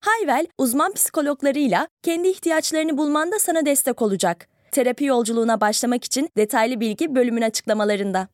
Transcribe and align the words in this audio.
Hayvel, 0.00 0.46
uzman 0.58 0.92
psikologlarıyla 0.92 1.88
kendi 2.02 2.28
ihtiyaçlarını 2.28 2.98
bulmanda 2.98 3.38
sana 3.38 3.66
destek 3.66 4.02
olacak. 4.02 4.48
Terapi 4.72 5.04
yolculuğuna 5.04 5.60
başlamak 5.60 6.04
için 6.04 6.28
detaylı 6.36 6.80
bilgi 6.80 7.14
bölümün 7.14 7.42
açıklamalarında. 7.42 8.28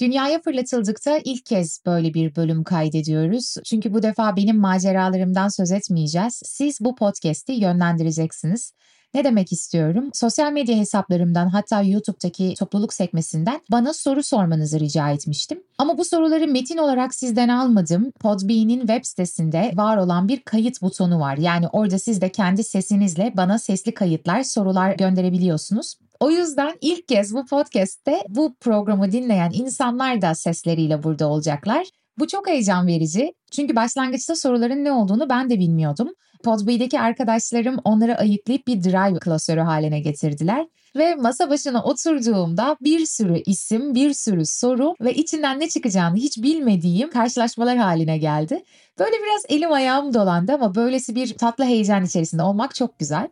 Dünyaya 0.00 0.40
fırlatıldıkta 0.40 1.18
ilk 1.24 1.46
kez 1.46 1.80
böyle 1.86 2.14
bir 2.14 2.36
bölüm 2.36 2.64
kaydediyoruz. 2.64 3.54
Çünkü 3.64 3.94
bu 3.94 4.02
defa 4.02 4.36
benim 4.36 4.60
maceralarımdan 4.60 5.48
söz 5.48 5.72
etmeyeceğiz. 5.72 6.42
Siz 6.44 6.78
bu 6.80 6.94
podcast'i 6.94 7.52
yönlendireceksiniz. 7.52 8.72
Ne 9.14 9.24
demek 9.24 9.52
istiyorum? 9.52 10.10
Sosyal 10.12 10.52
medya 10.52 10.76
hesaplarımdan 10.76 11.48
hatta 11.48 11.82
YouTube'daki 11.82 12.54
topluluk 12.58 12.92
sekmesinden 12.92 13.60
bana 13.70 13.92
soru 13.92 14.22
sormanızı 14.22 14.80
rica 14.80 15.10
etmiştim. 15.10 15.62
Ama 15.78 15.98
bu 15.98 16.04
soruları 16.04 16.48
metin 16.48 16.76
olarak 16.76 17.14
sizden 17.14 17.48
almadım. 17.48 18.10
Podbean'in 18.20 18.80
web 18.80 19.04
sitesinde 19.04 19.72
var 19.74 19.96
olan 19.96 20.28
bir 20.28 20.40
kayıt 20.40 20.82
butonu 20.82 21.20
var. 21.20 21.36
Yani 21.36 21.68
orada 21.68 21.98
siz 21.98 22.20
de 22.20 22.28
kendi 22.28 22.64
sesinizle 22.64 23.32
bana 23.36 23.58
sesli 23.58 23.94
kayıtlar, 23.94 24.42
sorular 24.42 24.94
gönderebiliyorsunuz. 24.96 25.94
O 26.20 26.30
yüzden 26.30 26.72
ilk 26.80 27.08
kez 27.08 27.34
bu 27.34 27.46
podcast'te 27.46 28.24
bu 28.28 28.54
programı 28.60 29.12
dinleyen 29.12 29.50
insanlar 29.54 30.22
da 30.22 30.34
sesleriyle 30.34 31.02
burada 31.02 31.28
olacaklar. 31.28 31.86
Bu 32.18 32.26
çok 32.26 32.48
heyecan 32.48 32.86
verici. 32.86 33.34
Çünkü 33.50 33.76
başlangıçta 33.76 34.36
soruların 34.36 34.84
ne 34.84 34.92
olduğunu 34.92 35.28
ben 35.28 35.50
de 35.50 35.58
bilmiyordum. 35.58 36.08
Podbee'deki 36.42 37.00
arkadaşlarım 37.00 37.76
onları 37.84 38.18
ayıklayıp 38.18 38.66
bir 38.66 38.84
drive 38.84 39.18
klasörü 39.18 39.60
haline 39.60 40.00
getirdiler. 40.00 40.66
Ve 40.96 41.14
masa 41.14 41.50
başına 41.50 41.82
oturduğumda 41.84 42.76
bir 42.80 43.06
sürü 43.06 43.42
isim, 43.46 43.94
bir 43.94 44.12
sürü 44.12 44.46
soru 44.46 44.94
ve 45.00 45.14
içinden 45.14 45.60
ne 45.60 45.68
çıkacağını 45.68 46.16
hiç 46.16 46.42
bilmediğim 46.42 47.10
karşılaşmalar 47.10 47.76
haline 47.76 48.18
geldi. 48.18 48.62
Böyle 48.98 49.16
biraz 49.22 49.42
elim 49.48 49.72
ayağım 49.72 50.14
dolandı 50.14 50.52
ama 50.52 50.74
böylesi 50.74 51.14
bir 51.14 51.34
tatlı 51.36 51.64
heyecan 51.64 52.04
içerisinde 52.04 52.42
olmak 52.42 52.74
çok 52.74 52.98
güzel. 52.98 53.28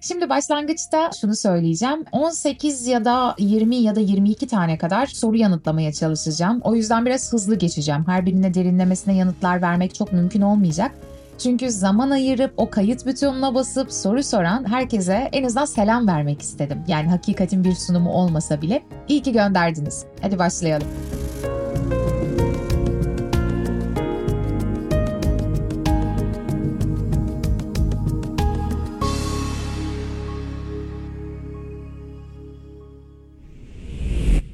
Şimdi 0.00 0.28
başlangıçta 0.28 1.10
şunu 1.20 1.36
söyleyeceğim. 1.36 2.04
18 2.12 2.86
ya 2.86 3.04
da 3.04 3.34
20 3.38 3.76
ya 3.76 3.94
da 3.94 4.00
22 4.00 4.46
tane 4.46 4.78
kadar 4.78 5.06
soru 5.06 5.36
yanıtlamaya 5.36 5.92
çalışacağım. 5.92 6.60
O 6.64 6.74
yüzden 6.74 7.06
biraz 7.06 7.32
hızlı 7.32 7.54
geçeceğim. 7.54 8.04
Her 8.06 8.26
birine 8.26 8.54
derinlemesine 8.54 9.16
yanıtlar 9.16 9.62
vermek 9.62 9.94
çok 9.94 10.12
mümkün 10.12 10.40
olmayacak. 10.40 10.94
Çünkü 11.42 11.70
zaman 11.70 12.10
ayırıp 12.10 12.52
o 12.56 12.70
kayıt 12.70 13.06
butonuna 13.06 13.54
basıp 13.54 13.92
soru 13.92 14.22
soran 14.22 14.68
herkese 14.68 15.28
en 15.32 15.44
azından 15.44 15.64
selam 15.64 16.08
vermek 16.08 16.42
istedim. 16.42 16.84
Yani 16.88 17.08
hakikatin 17.08 17.64
bir 17.64 17.74
sunumu 17.74 18.12
olmasa 18.12 18.62
bile. 18.62 18.82
İyi 19.08 19.22
ki 19.22 19.32
gönderdiniz. 19.32 20.04
Hadi 20.22 20.38
başlayalım. 20.38 20.88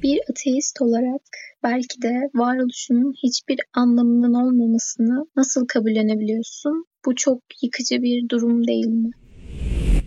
Bir 0.03 0.19
ateist 0.29 0.81
olarak 0.81 1.21
belki 1.63 2.01
de 2.01 2.29
varoluşunun 2.35 3.13
hiçbir 3.23 3.59
anlamının 3.73 4.33
olmamasını 4.33 5.25
nasıl 5.35 5.67
kabullenebiliyorsun? 5.67 6.85
Bu 7.05 7.15
çok 7.15 7.39
yıkıcı 7.61 8.01
bir 8.01 8.29
durum 8.29 8.67
değil 8.67 8.87
mi? 8.87 9.11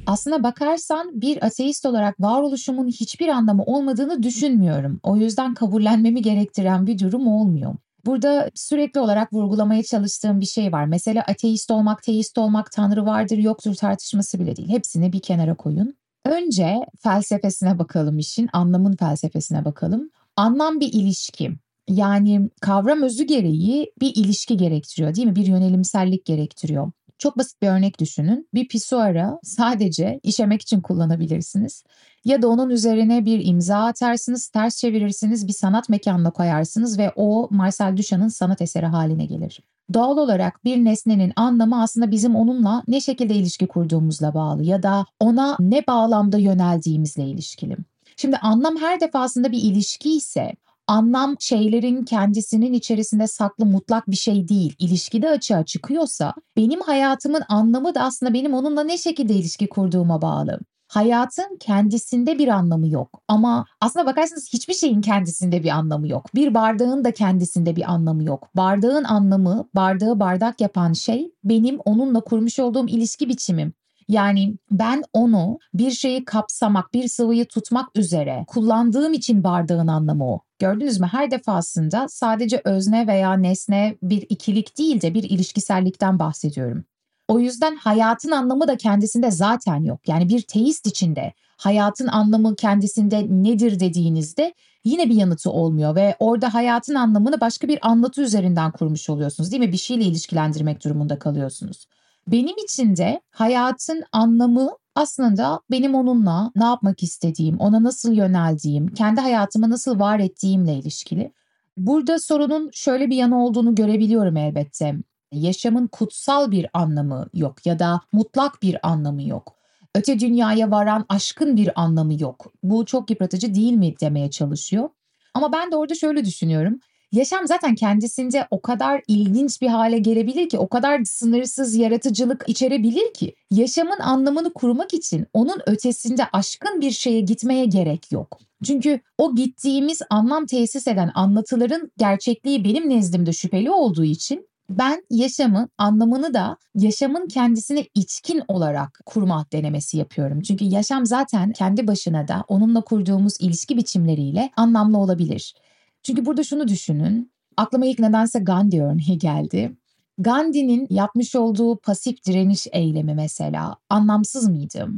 Aslına 0.07 0.43
bakarsan 0.43 1.21
bir 1.21 1.47
ateist 1.47 1.87
olarak 1.87 2.21
varoluşumun 2.21 2.89
hiçbir 2.89 3.29
anlamı 3.29 3.63
olmadığını 3.63 4.23
düşünmüyorum. 4.23 5.01
O 5.03 5.17
yüzden 5.17 5.55
kabullenmemi 5.55 6.23
gerektiren 6.23 6.87
bir 6.87 6.99
durum 6.99 7.27
olmuyor. 7.27 7.75
Burada 8.07 8.51
sürekli 8.55 9.01
olarak 9.01 9.33
vurgulamaya 9.33 9.83
çalıştığım 9.83 10.41
bir 10.41 10.47
şey 10.47 10.73
var. 10.73 10.85
Mesela 10.85 11.25
ateist 11.29 11.71
olmak, 11.71 12.03
teist 12.03 12.39
olmak, 12.39 12.73
tanrı 12.73 13.07
vardır 13.07 13.39
yoktur 13.39 13.75
tartışması 13.75 14.41
bile 14.41 14.57
değil. 14.57 14.69
Hepsini 14.69 15.13
bir 15.13 15.21
kenara 15.21 15.55
koyun. 15.55 15.95
Önce 16.25 16.77
felsefesine 16.99 17.79
bakalım 17.79 18.19
işin, 18.19 18.49
anlamın 18.53 18.97
felsefesine 18.97 19.65
bakalım. 19.65 20.11
Anlam 20.37 20.81
bir 20.81 20.93
ilişki. 20.93 21.51
Yani 21.89 22.51
kavram 22.61 23.03
özü 23.03 23.25
gereği 23.25 23.93
bir 24.01 24.13
ilişki 24.15 24.57
gerektiriyor 24.57 25.15
değil 25.15 25.27
mi? 25.27 25.37
Bir 25.37 25.47
yönelimsellik 25.47 26.25
gerektiriyor. 26.25 26.93
Çok 27.19 27.39
basit 27.39 27.63
bir 27.63 27.69
örnek 27.69 28.01
düşünün. 28.01 28.49
Bir 28.55 28.69
pisuara 28.69 29.39
sadece 29.43 30.21
işemek 30.23 30.63
için 30.63 30.81
kullanabilirsiniz. 30.81 31.85
Ya 32.25 32.43
da 32.43 32.49
onun 32.49 32.71
üzerine 32.71 33.25
bir 33.25 33.47
imza 33.47 33.85
atarsınız, 33.85 34.49
ters 34.49 34.77
çevirirsiniz, 34.77 35.49
bir 35.49 35.53
sanat 35.53 35.89
mekanına 35.89 36.31
koyarsınız 36.31 36.99
ve 36.99 37.13
o 37.17 37.49
Marcel 37.51 37.97
Duchamp'ın 37.97 38.29
sanat 38.29 38.63
eseri 38.63 38.87
haline 38.87 39.25
gelir. 39.27 39.61
Doğal 39.95 40.17
olarak 40.17 40.65
bir 40.65 40.77
nesnenin 40.77 41.33
anlamı 41.37 41.83
aslında 41.83 42.11
bizim 42.11 42.37
onunla 42.37 42.83
ne 42.89 43.01
şekilde 43.01 43.35
ilişki 43.35 43.67
kurduğumuzla 43.67 44.35
bağlı 44.35 44.65
ya 44.65 44.83
da 44.83 45.07
ona 45.21 45.57
ne 45.61 45.87
bağlamda 45.87 46.39
yöneldiğimizle 46.39 47.25
ilişkili. 47.25 47.77
Şimdi 48.17 48.37
anlam 48.37 48.77
her 48.77 49.01
defasında 49.01 49.53
bir 49.53 49.63
ilişki 49.63 50.17
ise 50.17 50.53
anlam 50.87 51.37
şeylerin 51.41 52.05
kendisinin 52.05 52.73
içerisinde 52.73 53.27
saklı 53.27 53.67
mutlak 53.67 54.11
bir 54.11 54.17
şey 54.17 54.49
değil. 54.49 54.75
İlişkide 54.79 55.29
açığa 55.29 55.65
çıkıyorsa 55.65 56.35
benim 56.57 56.81
hayatımın 56.81 57.43
anlamı 57.49 57.95
da 57.95 58.01
aslında 58.01 58.35
benim 58.35 58.55
onunla 58.55 58.85
ne 58.85 58.99
şekilde 58.99 59.35
ilişki 59.35 59.69
kurduğuma 59.69 60.23
bağlı. 60.23 60.61
Hayatın 60.91 61.57
kendisinde 61.61 62.39
bir 62.39 62.49
anlamı 62.49 62.89
yok 62.89 63.23
ama 63.29 63.67
aslına 63.81 64.07
bakarsanız 64.07 64.53
hiçbir 64.53 64.75
şeyin 64.75 65.01
kendisinde 65.01 65.63
bir 65.63 65.69
anlamı 65.69 66.09
yok. 66.09 66.35
Bir 66.35 66.55
bardağın 66.55 67.05
da 67.05 67.13
kendisinde 67.13 67.77
bir 67.77 67.93
anlamı 67.93 68.25
yok. 68.25 68.49
Bardağın 68.57 69.05
anlamı, 69.05 69.69
bardağı 69.75 70.21
bardak 70.21 70.61
yapan 70.61 70.93
şey 70.93 71.33
benim 71.45 71.79
onunla 71.85 72.21
kurmuş 72.21 72.59
olduğum 72.59 72.89
ilişki 72.89 73.29
biçimim. 73.29 73.73
Yani 74.09 74.57
ben 74.71 75.03
onu 75.13 75.59
bir 75.75 75.91
şeyi 75.91 76.25
kapsamak, 76.25 76.95
bir 76.95 77.09
sıvıyı 77.09 77.47
tutmak 77.47 77.89
üzere 77.97 78.45
kullandığım 78.49 79.13
için 79.13 79.45
bardağın 79.45 79.87
anlamı 79.87 80.33
o. 80.33 80.41
Gördünüz 80.59 81.01
mü? 81.01 81.07
Her 81.13 81.31
defasında 81.31 82.07
sadece 82.09 82.63
özne 82.65 83.07
veya 83.07 83.33
nesne 83.33 83.97
bir 84.03 84.27
ikilik 84.29 84.79
değil 84.79 85.01
de 85.01 85.15
bir 85.15 85.23
ilişkisellikten 85.23 86.19
bahsediyorum. 86.19 86.85
O 87.31 87.39
yüzden 87.39 87.77
hayatın 87.77 88.31
anlamı 88.31 88.69
da 88.69 88.77
kendisinde 88.77 89.31
zaten 89.31 89.85
yok. 89.85 90.09
Yani 90.09 90.29
bir 90.29 90.41
teist 90.41 90.87
içinde 90.87 91.33
hayatın 91.57 92.07
anlamı 92.07 92.57
kendisinde 92.57 93.27
nedir 93.29 93.81
dediğinizde 93.81 94.55
yine 94.85 95.09
bir 95.11 95.15
yanıtı 95.15 95.51
olmuyor 95.51 95.95
ve 95.95 96.17
orada 96.19 96.55
hayatın 96.55 96.95
anlamını 96.95 97.41
başka 97.41 97.69
bir 97.69 97.79
anlatı 97.83 98.23
üzerinden 98.23 98.73
kurmuş 98.73 99.11
oluyorsunuz 99.11 99.53
değil 99.53 99.63
mi? 99.63 99.73
Bir 99.73 99.77
şeyle 99.77 100.05
ilişkilendirmek 100.05 100.85
durumunda 100.85 101.19
kalıyorsunuz. 101.19 101.87
Benim 102.27 102.57
için 102.65 102.97
de 102.97 103.21
hayatın 103.31 104.03
anlamı 104.13 104.71
aslında 104.95 105.61
benim 105.71 105.95
onunla 105.95 106.53
ne 106.57 106.65
yapmak 106.65 107.03
istediğim, 107.03 107.59
ona 107.59 107.83
nasıl 107.83 108.13
yöneldiğim, 108.13 108.89
kendi 108.95 109.21
hayatımı 109.21 109.71
nasıl 109.71 110.01
var 110.01 110.19
ettiğimle 110.19 110.75
ilişkili. 110.75 111.33
Burada 111.77 112.19
sorunun 112.19 112.71
şöyle 112.73 113.11
bir 113.11 113.17
yanı 113.17 113.45
olduğunu 113.45 113.75
görebiliyorum 113.75 114.37
elbette. 114.37 114.95
Yaşamın 115.33 115.87
kutsal 115.87 116.51
bir 116.51 116.67
anlamı 116.73 117.27
yok 117.35 117.67
ya 117.67 117.79
da 117.79 118.01
mutlak 118.13 118.63
bir 118.63 118.89
anlamı 118.89 119.23
yok. 119.23 119.57
Öte 119.95 120.21
dünyaya 120.21 120.71
varan 120.71 121.05
aşkın 121.09 121.57
bir 121.57 121.81
anlamı 121.81 122.23
yok. 122.23 122.53
Bu 122.63 122.87
çok 122.87 123.11
yıpratıcı 123.11 123.55
değil 123.55 123.73
mi 123.73 123.95
demeye 124.01 124.31
çalışıyor. 124.31 124.89
Ama 125.35 125.53
ben 125.53 125.73
de 125.73 125.77
orada 125.77 125.95
şöyle 125.95 126.25
düşünüyorum. 126.25 126.81
Yaşam 127.13 127.47
zaten 127.47 127.75
kendisinde 127.75 128.47
o 128.51 128.63
kadar 128.63 129.03
ilginç 129.09 129.63
bir 129.63 129.69
hale 129.69 129.99
gelebilir 129.99 130.49
ki, 130.49 130.59
o 130.59 130.69
kadar 130.69 131.05
sınırsız 131.05 131.75
yaratıcılık 131.75 132.45
içerebilir 132.47 133.15
ki 133.15 133.35
yaşamın 133.51 133.99
anlamını 134.01 134.53
kurmak 134.53 134.95
için 134.95 135.27
onun 135.33 135.61
ötesinde 135.67 136.23
aşkın 136.33 136.81
bir 136.81 136.91
şeye 136.91 137.21
gitmeye 137.21 137.65
gerek 137.65 138.13
yok. 138.13 138.39
Çünkü 138.65 139.01
o 139.19 139.35
gittiğimiz 139.35 140.03
anlam 140.11 140.47
tesis 140.47 140.89
eden 140.89 141.11
anlatıların 141.15 141.91
gerçekliği 141.99 142.65
benim 142.65 142.89
nezdimde 142.89 143.33
şüpheli 143.33 143.71
olduğu 143.71 144.05
için 144.05 144.50
ben 144.71 145.05
yaşamın 145.11 145.69
anlamını 145.79 146.35
da 146.35 146.57
yaşamın 146.75 147.29
kendisine 147.29 147.87
içkin 147.95 148.43
olarak 148.49 149.01
kurma 149.07 149.47
denemesi 149.53 149.99
yapıyorum. 149.99 150.41
Çünkü 150.41 150.65
yaşam 150.65 151.07
zaten 151.07 151.53
kendi 151.53 151.87
başına 151.87 152.29
da 152.29 152.45
onunla 152.49 152.81
kurduğumuz 152.81 153.41
ilişki 153.41 153.77
biçimleriyle 153.77 154.51
anlamlı 154.57 154.99
olabilir. 154.99 155.55
Çünkü 156.03 156.27
burada 156.27 156.45
şunu 156.45 156.69
düşünün. 156.69 157.33
Aklıma 157.57 157.87
ilk 157.87 157.99
nedense 157.99 158.39
Gandhi 158.39 158.83
örneği 158.83 159.19
geldi. 159.19 159.77
Gandhi'nin 160.19 160.87
yapmış 160.91 161.37
olduğu 161.37 161.77
pasif 161.77 162.25
direniş 162.27 162.67
eylemi 162.73 163.15
mesela 163.15 163.77
anlamsız 163.89 164.49
mıydı? 164.49 164.89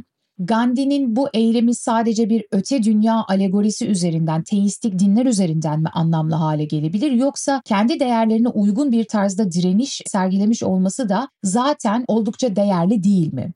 Gandhi'nin 0.45 1.15
bu 1.15 1.29
eylemi 1.33 1.75
sadece 1.75 2.29
bir 2.29 2.45
öte 2.51 2.83
dünya 2.83 3.25
alegorisi 3.27 3.87
üzerinden, 3.87 4.43
teistik 4.43 4.99
dinler 4.99 5.25
üzerinden 5.25 5.79
mi 5.79 5.89
anlamlı 5.93 6.35
hale 6.35 6.65
gelebilir 6.65 7.11
yoksa 7.11 7.61
kendi 7.65 7.99
değerlerine 7.99 8.47
uygun 8.47 8.91
bir 8.91 9.03
tarzda 9.03 9.51
direniş 9.51 10.01
sergilemiş 10.05 10.63
olması 10.63 11.09
da 11.09 11.29
zaten 11.43 12.05
oldukça 12.07 12.55
değerli 12.55 13.03
değil 13.03 13.33
mi? 13.33 13.53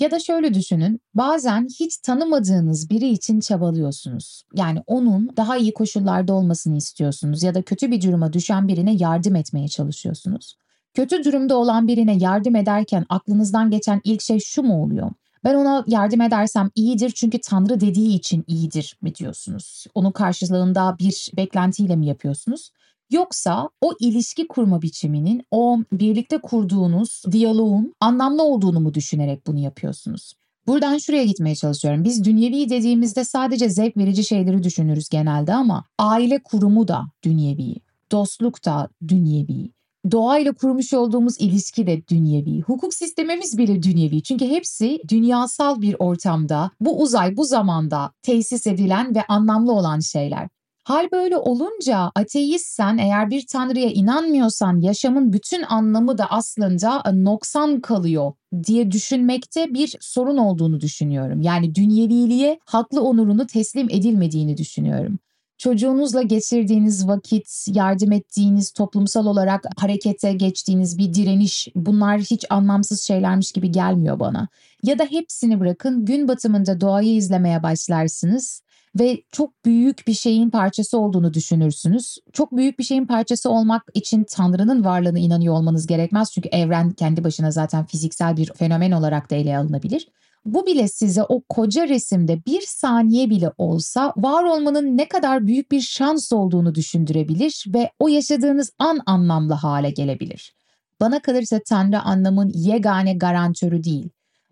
Ya 0.00 0.10
da 0.10 0.18
şöyle 0.20 0.54
düşünün, 0.54 1.00
bazen 1.14 1.68
hiç 1.80 1.96
tanımadığınız 1.96 2.90
biri 2.90 3.08
için 3.08 3.40
çabalıyorsunuz. 3.40 4.42
Yani 4.54 4.80
onun 4.86 5.30
daha 5.36 5.56
iyi 5.56 5.74
koşullarda 5.74 6.34
olmasını 6.34 6.76
istiyorsunuz 6.76 7.42
ya 7.42 7.54
da 7.54 7.62
kötü 7.62 7.90
bir 7.90 8.02
duruma 8.02 8.32
düşen 8.32 8.68
birine 8.68 8.94
yardım 8.94 9.36
etmeye 9.36 9.68
çalışıyorsunuz. 9.68 10.56
Kötü 10.94 11.24
durumda 11.24 11.56
olan 11.56 11.88
birine 11.88 12.16
yardım 12.16 12.56
ederken 12.56 13.06
aklınızdan 13.08 13.70
geçen 13.70 14.00
ilk 14.04 14.22
şey 14.22 14.38
şu 14.40 14.62
mu 14.62 14.82
oluyor? 14.82 15.10
Ben 15.44 15.54
ona 15.54 15.84
yardım 15.86 16.20
edersem 16.20 16.70
iyidir 16.74 17.10
çünkü 17.10 17.40
Tanrı 17.40 17.80
dediği 17.80 18.14
için 18.14 18.44
iyidir 18.46 18.98
mi 19.02 19.14
diyorsunuz? 19.14 19.86
Onun 19.94 20.10
karşılığında 20.10 20.96
bir 20.98 21.30
beklentiyle 21.36 21.96
mi 21.96 22.06
yapıyorsunuz? 22.06 22.70
Yoksa 23.10 23.70
o 23.80 23.92
ilişki 24.00 24.48
kurma 24.48 24.82
biçiminin, 24.82 25.42
o 25.50 25.78
birlikte 25.92 26.38
kurduğunuz 26.38 27.22
diyaloğun 27.32 27.94
anlamlı 28.00 28.42
olduğunu 28.42 28.80
mu 28.80 28.94
düşünerek 28.94 29.46
bunu 29.46 29.58
yapıyorsunuz? 29.58 30.32
Buradan 30.66 30.98
şuraya 30.98 31.24
gitmeye 31.24 31.54
çalışıyorum. 31.54 32.04
Biz 32.04 32.24
dünyevi 32.24 32.68
dediğimizde 32.70 33.24
sadece 33.24 33.68
zevk 33.68 33.96
verici 33.96 34.24
şeyleri 34.24 34.62
düşünürüz 34.62 35.08
genelde 35.08 35.54
ama 35.54 35.84
aile 35.98 36.42
kurumu 36.42 36.88
da 36.88 37.04
dünyevi, 37.24 37.74
dostluk 38.12 38.64
da 38.64 38.88
dünyevi, 39.08 39.70
doğayla 40.10 40.52
kurmuş 40.52 40.94
olduğumuz 40.94 41.40
ilişki 41.40 41.86
de 41.86 42.08
dünyevi. 42.08 42.60
Hukuk 42.60 42.94
sistemimiz 42.94 43.58
bile 43.58 43.82
dünyevi. 43.82 44.22
Çünkü 44.22 44.46
hepsi 44.46 45.00
dünyasal 45.08 45.82
bir 45.82 45.96
ortamda, 45.98 46.70
bu 46.80 47.02
uzay, 47.02 47.36
bu 47.36 47.44
zamanda 47.44 48.12
tesis 48.22 48.66
edilen 48.66 49.14
ve 49.14 49.22
anlamlı 49.28 49.72
olan 49.72 50.00
şeyler. 50.00 50.48
Hal 50.84 51.08
böyle 51.12 51.36
olunca 51.36 52.12
ateistsen 52.14 52.98
eğer 52.98 53.30
bir 53.30 53.46
tanrıya 53.46 53.90
inanmıyorsan 53.90 54.80
yaşamın 54.80 55.32
bütün 55.32 55.62
anlamı 55.62 56.18
da 56.18 56.26
aslında 56.30 57.02
noksan 57.12 57.80
kalıyor 57.80 58.32
diye 58.66 58.90
düşünmekte 58.90 59.74
bir 59.74 59.96
sorun 60.00 60.36
olduğunu 60.36 60.80
düşünüyorum. 60.80 61.42
Yani 61.42 61.74
dünyeviliğe 61.74 62.58
haklı 62.66 63.02
onurunu 63.02 63.46
teslim 63.46 63.90
edilmediğini 63.90 64.56
düşünüyorum 64.56 65.18
çocuğunuzla 65.58 66.22
geçirdiğiniz 66.22 67.08
vakit, 67.08 67.66
yardım 67.68 68.12
ettiğiniz, 68.12 68.72
toplumsal 68.72 69.26
olarak 69.26 69.64
harekete 69.76 70.32
geçtiğiniz 70.32 70.98
bir 70.98 71.14
direniş 71.14 71.68
bunlar 71.74 72.20
hiç 72.20 72.44
anlamsız 72.50 73.02
şeylermiş 73.02 73.52
gibi 73.52 73.70
gelmiyor 73.72 74.20
bana. 74.20 74.48
Ya 74.82 74.98
da 74.98 75.04
hepsini 75.04 75.60
bırakın 75.60 76.04
gün 76.04 76.28
batımında 76.28 76.80
doğayı 76.80 77.14
izlemeye 77.14 77.62
başlarsınız 77.62 78.62
ve 79.00 79.22
çok 79.32 79.64
büyük 79.64 80.06
bir 80.06 80.12
şeyin 80.12 80.50
parçası 80.50 80.98
olduğunu 80.98 81.34
düşünürsünüz. 81.34 82.18
Çok 82.32 82.56
büyük 82.56 82.78
bir 82.78 82.84
şeyin 82.84 83.06
parçası 83.06 83.50
olmak 83.50 83.82
için 83.94 84.24
Tanrı'nın 84.30 84.84
varlığına 84.84 85.18
inanıyor 85.18 85.54
olmanız 85.54 85.86
gerekmez. 85.86 86.32
Çünkü 86.32 86.48
evren 86.48 86.90
kendi 86.90 87.24
başına 87.24 87.50
zaten 87.50 87.84
fiziksel 87.84 88.36
bir 88.36 88.52
fenomen 88.54 88.92
olarak 88.92 89.30
da 89.30 89.34
ele 89.34 89.58
alınabilir. 89.58 90.08
Bu 90.44 90.66
bile 90.66 90.88
size 90.88 91.22
o 91.22 91.42
koca 91.48 91.88
resimde 91.88 92.46
bir 92.46 92.60
saniye 92.60 93.30
bile 93.30 93.50
olsa 93.58 94.12
var 94.16 94.44
olmanın 94.44 94.96
ne 94.96 95.08
kadar 95.08 95.46
büyük 95.46 95.72
bir 95.72 95.80
şans 95.80 96.32
olduğunu 96.32 96.74
düşündürebilir 96.74 97.64
ve 97.68 97.90
o 97.98 98.08
yaşadığınız 98.08 98.70
an 98.78 98.98
anlamlı 99.06 99.54
hale 99.54 99.90
gelebilir. 99.90 100.54
Bana 101.00 101.22
kalırsa 101.22 101.60
Tanrı 101.68 102.00
anlamın 102.00 102.52
yegane 102.54 103.14
garantörü 103.14 103.84
değil. 103.84 104.08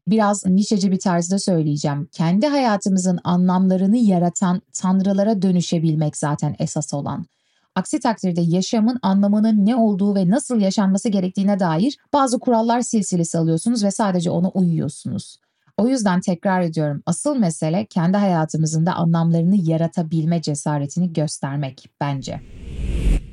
Biraz 0.06 0.46
nişeci 0.46 0.92
bir 0.92 0.98
tarzda 0.98 1.38
söyleyeceğim. 1.38 2.08
Kendi 2.12 2.46
hayatımızın 2.46 3.18
anlamlarını 3.24 3.96
yaratan 3.96 4.62
tanrılara 4.72 5.42
dönüşebilmek 5.42 6.16
zaten 6.16 6.56
esas 6.58 6.94
olan. 6.94 7.26
Aksi 7.74 8.00
takdirde 8.00 8.40
yaşamın 8.40 8.98
anlamının 9.02 9.66
ne 9.66 9.76
olduğu 9.76 10.14
ve 10.14 10.30
nasıl 10.30 10.60
yaşanması 10.60 11.08
gerektiğine 11.08 11.60
dair 11.60 11.98
bazı 12.12 12.38
kurallar 12.38 12.80
silsilesi 12.80 13.38
alıyorsunuz 13.38 13.84
ve 13.84 13.90
sadece 13.90 14.30
ona 14.30 14.48
uyuyorsunuz. 14.48 15.41
O 15.76 15.88
yüzden 15.88 16.20
tekrar 16.20 16.62
ediyorum 16.62 17.02
asıl 17.06 17.36
mesele 17.36 17.86
kendi 17.86 18.16
hayatımızın 18.16 18.86
da 18.86 18.92
anlamlarını 18.92 19.56
yaratabilme 19.70 20.42
cesaretini 20.42 21.12
göstermek 21.12 21.88
bence. 22.00 22.40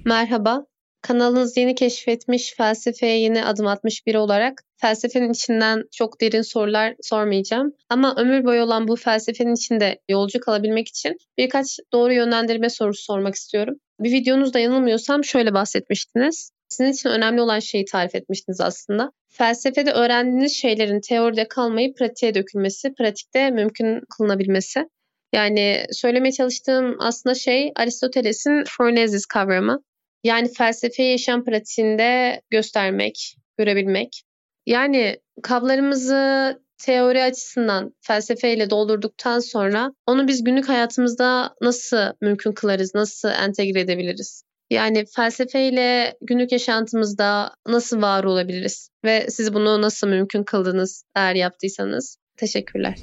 Merhaba, 0.06 0.65
kanalınız 1.01 1.57
yeni 1.57 1.75
keşfetmiş, 1.75 2.53
felsefeye 2.57 3.19
yeni 3.19 3.45
adım 3.45 3.68
atmış 3.68 4.07
biri 4.07 4.18
olarak 4.18 4.63
felsefenin 4.77 5.33
içinden 5.33 5.83
çok 5.91 6.21
derin 6.21 6.41
sorular 6.41 6.95
sormayacağım. 7.01 7.74
Ama 7.89 8.15
ömür 8.18 8.45
boyu 8.45 8.62
olan 8.63 8.88
bu 8.88 8.95
felsefenin 8.95 9.56
içinde 9.56 10.00
yolcu 10.09 10.39
kalabilmek 10.39 10.88
için 10.88 11.18
birkaç 11.38 11.80
doğru 11.94 12.13
yönlendirme 12.13 12.69
sorusu 12.69 13.03
sormak 13.03 13.36
istiyorum. 13.36 13.75
Bir 14.00 14.12
videonuzda 14.12 14.59
yanılmıyorsam 14.59 15.24
şöyle 15.24 15.53
bahsetmiştiniz. 15.53 16.51
Sizin 16.69 16.92
için 16.92 17.10
önemli 17.10 17.42
olan 17.42 17.60
şeyi 17.60 17.86
tarif 17.86 18.16
etmiştiniz 18.16 18.62
aslında. 18.62 19.12
Felsefede 19.30 19.92
öğrendiğiniz 19.92 20.54
şeylerin 20.54 21.01
teoride 21.01 21.48
kalmayıp 21.48 21.98
pratiğe 21.98 22.36
dökülmesi, 22.36 22.94
pratikte 22.94 23.51
mümkün 23.51 24.01
kılınabilmesi. 24.18 24.89
Yani 25.33 25.86
söylemeye 25.92 26.31
çalıştığım 26.31 26.95
aslında 27.00 27.36
şey 27.36 27.71
Aristoteles'in 27.75 28.63
phronesis 28.63 29.25
kavramı. 29.25 29.83
Yani 30.24 30.54
felsefeyi 30.54 31.12
yaşam 31.12 31.45
pratiğinde 31.45 32.42
göstermek, 32.50 33.36
görebilmek. 33.57 34.24
Yani 34.65 35.19
kablarımızı 35.44 36.60
teori 36.77 37.24
açısından 37.24 37.94
felsefeyle 38.01 38.69
doldurduktan 38.69 39.39
sonra 39.39 39.92
onu 40.07 40.27
biz 40.27 40.44
günlük 40.44 40.69
hayatımızda 40.69 41.56
nasıl 41.62 41.98
mümkün 42.22 42.51
kılarız, 42.51 42.95
nasıl 42.95 43.30
entegre 43.30 43.80
edebiliriz? 43.80 44.44
Yani 44.69 45.06
felsefeyle 45.16 46.18
günlük 46.21 46.51
yaşantımızda 46.51 47.56
nasıl 47.68 48.01
var 48.01 48.24
olabiliriz 48.24 48.89
ve 49.06 49.30
siz 49.30 49.54
bunu 49.54 49.81
nasıl 49.81 50.07
mümkün 50.07 50.44
kıldınız 50.44 51.04
eğer 51.16 51.36
yaptıysanız? 51.36 52.18
Teşekkürler. 52.38 52.95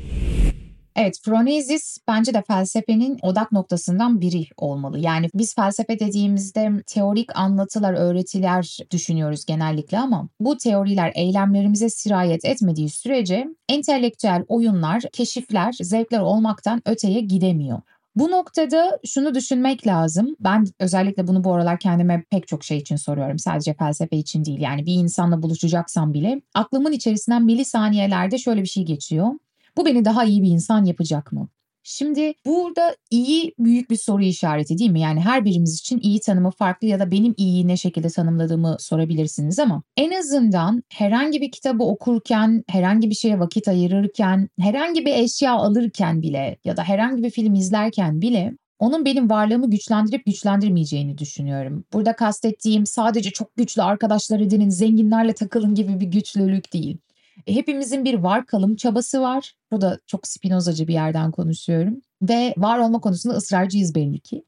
Evet, 0.99 1.21
Phronesis 1.25 1.99
bence 2.09 2.35
de 2.35 2.43
felsefenin 2.43 3.19
odak 3.23 3.53
noktasından 3.53 4.21
biri 4.21 4.47
olmalı. 4.57 4.99
Yani 4.99 5.29
biz 5.35 5.55
felsefe 5.55 5.99
dediğimizde 5.99 6.71
teorik 6.87 7.39
anlatılar, 7.39 7.95
öğretiler 7.95 8.79
düşünüyoruz 8.91 9.45
genellikle 9.45 9.99
ama 9.99 10.29
bu 10.41 10.57
teoriler 10.57 11.13
eylemlerimize 11.15 11.91
sirayet 11.91 12.45
etmediği 12.45 12.91
sürece 12.91 13.47
entelektüel 13.69 14.45
oyunlar, 14.49 15.03
keşifler, 15.13 15.73
zevkler 15.73 16.21
olmaktan 16.21 16.83
öteye 16.87 17.21
gidemiyor. 17.21 17.81
Bu 18.17 18.31
noktada 18.31 18.99
şunu 19.05 19.35
düşünmek 19.35 19.87
lazım. 19.87 20.37
Ben 20.41 20.65
özellikle 20.81 21.27
bunu 21.27 21.45
bu 21.45 21.55
aralar 21.55 21.79
kendime 21.79 22.25
pek 22.31 22.49
çok 22.49 22.65
şey 22.65 22.79
için 22.79 22.97
soruyorum. 22.97 23.39
Sadece 23.39 23.75
felsefe 23.75 24.17
için 24.17 24.45
değil. 24.45 24.61
Yani 24.61 24.87
bir 24.87 24.95
insanla 24.95 25.43
buluşacaksam 25.43 26.15
bile 26.15 26.41
aklımın 26.55 26.93
içerisinden 26.93 27.45
milisaniyelerde 27.45 28.39
şöyle 28.39 28.63
bir 28.63 28.69
şey 28.69 28.85
geçiyor. 28.85 29.29
Bu 29.77 29.87
beni 29.87 30.05
daha 30.05 30.25
iyi 30.25 30.43
bir 30.43 30.49
insan 30.49 30.85
yapacak 30.85 31.33
mı? 31.33 31.49
Şimdi 31.89 32.35
burada 32.47 32.97
iyi 33.11 33.55
büyük 33.59 33.91
bir 33.91 33.97
soru 33.97 34.23
işareti 34.23 34.79
değil 34.79 34.91
mi? 34.91 35.01
Yani 35.01 35.21
her 35.21 35.45
birimiz 35.45 35.81
için 35.81 36.01
iyi 36.03 36.21
tanımı 36.21 36.51
farklı 36.51 36.87
ya 36.87 37.01
da 37.01 37.11
benim 37.11 37.35
iyiyi 37.37 37.69
ne 37.69 37.77
şekilde 37.77 38.09
tanımladığımı 38.09 38.77
sorabilirsiniz 38.81 39.59
ama 39.59 39.83
en 39.97 40.11
azından 40.11 40.83
herhangi 40.89 41.41
bir 41.41 41.51
kitabı 41.51 41.85
okurken, 41.85 42.65
herhangi 42.69 43.11
bir 43.11 43.15
şeye 43.15 43.39
vakit 43.41 43.69
ayırırken, 43.69 44.49
herhangi 44.61 45.07
bir 45.07 45.15
eşya 45.15 45.53
alırken 45.53 46.23
bile 46.23 46.57
ya 46.65 46.77
da 46.77 46.85
herhangi 46.85 47.23
bir 47.23 47.31
film 47.31 47.55
izlerken 47.55 48.21
bile 48.21 48.53
onun 48.79 49.05
benim 49.05 49.31
varlığımı 49.31 49.71
güçlendirip 49.71 50.27
güçlendirmeyeceğini 50.27 51.19
düşünüyorum. 51.19 51.85
Burada 51.93 52.17
kastettiğim 52.17 52.87
sadece 52.87 53.31
çok 53.31 53.57
güçlü 53.57 53.83
arkadaşlar 53.83 54.41
edinin, 54.41 54.71
zenginlerle 54.71 55.33
takılın 55.33 55.75
gibi 55.75 56.01
bir 56.01 56.07
güçlülük 56.07 56.73
değil. 56.73 56.99
E, 57.47 57.55
hepimizin 57.55 58.05
bir 58.05 58.15
var 58.15 58.47
kalım 58.47 58.77
çabası 58.77 59.21
var. 59.21 59.55
Bu 59.73 59.81
da 59.81 59.99
çok 60.07 60.27
spinozacı 60.27 60.89
bir 60.89 60.93
yerden 60.93 61.31
konuşuyorum. 61.31 62.01
Ve 62.23 62.55
var 62.57 62.79
olma 62.79 63.01
konusunda 63.01 63.35
ısrarcıyız 63.35 63.95
belli 63.95 64.21
ki. 64.21 64.45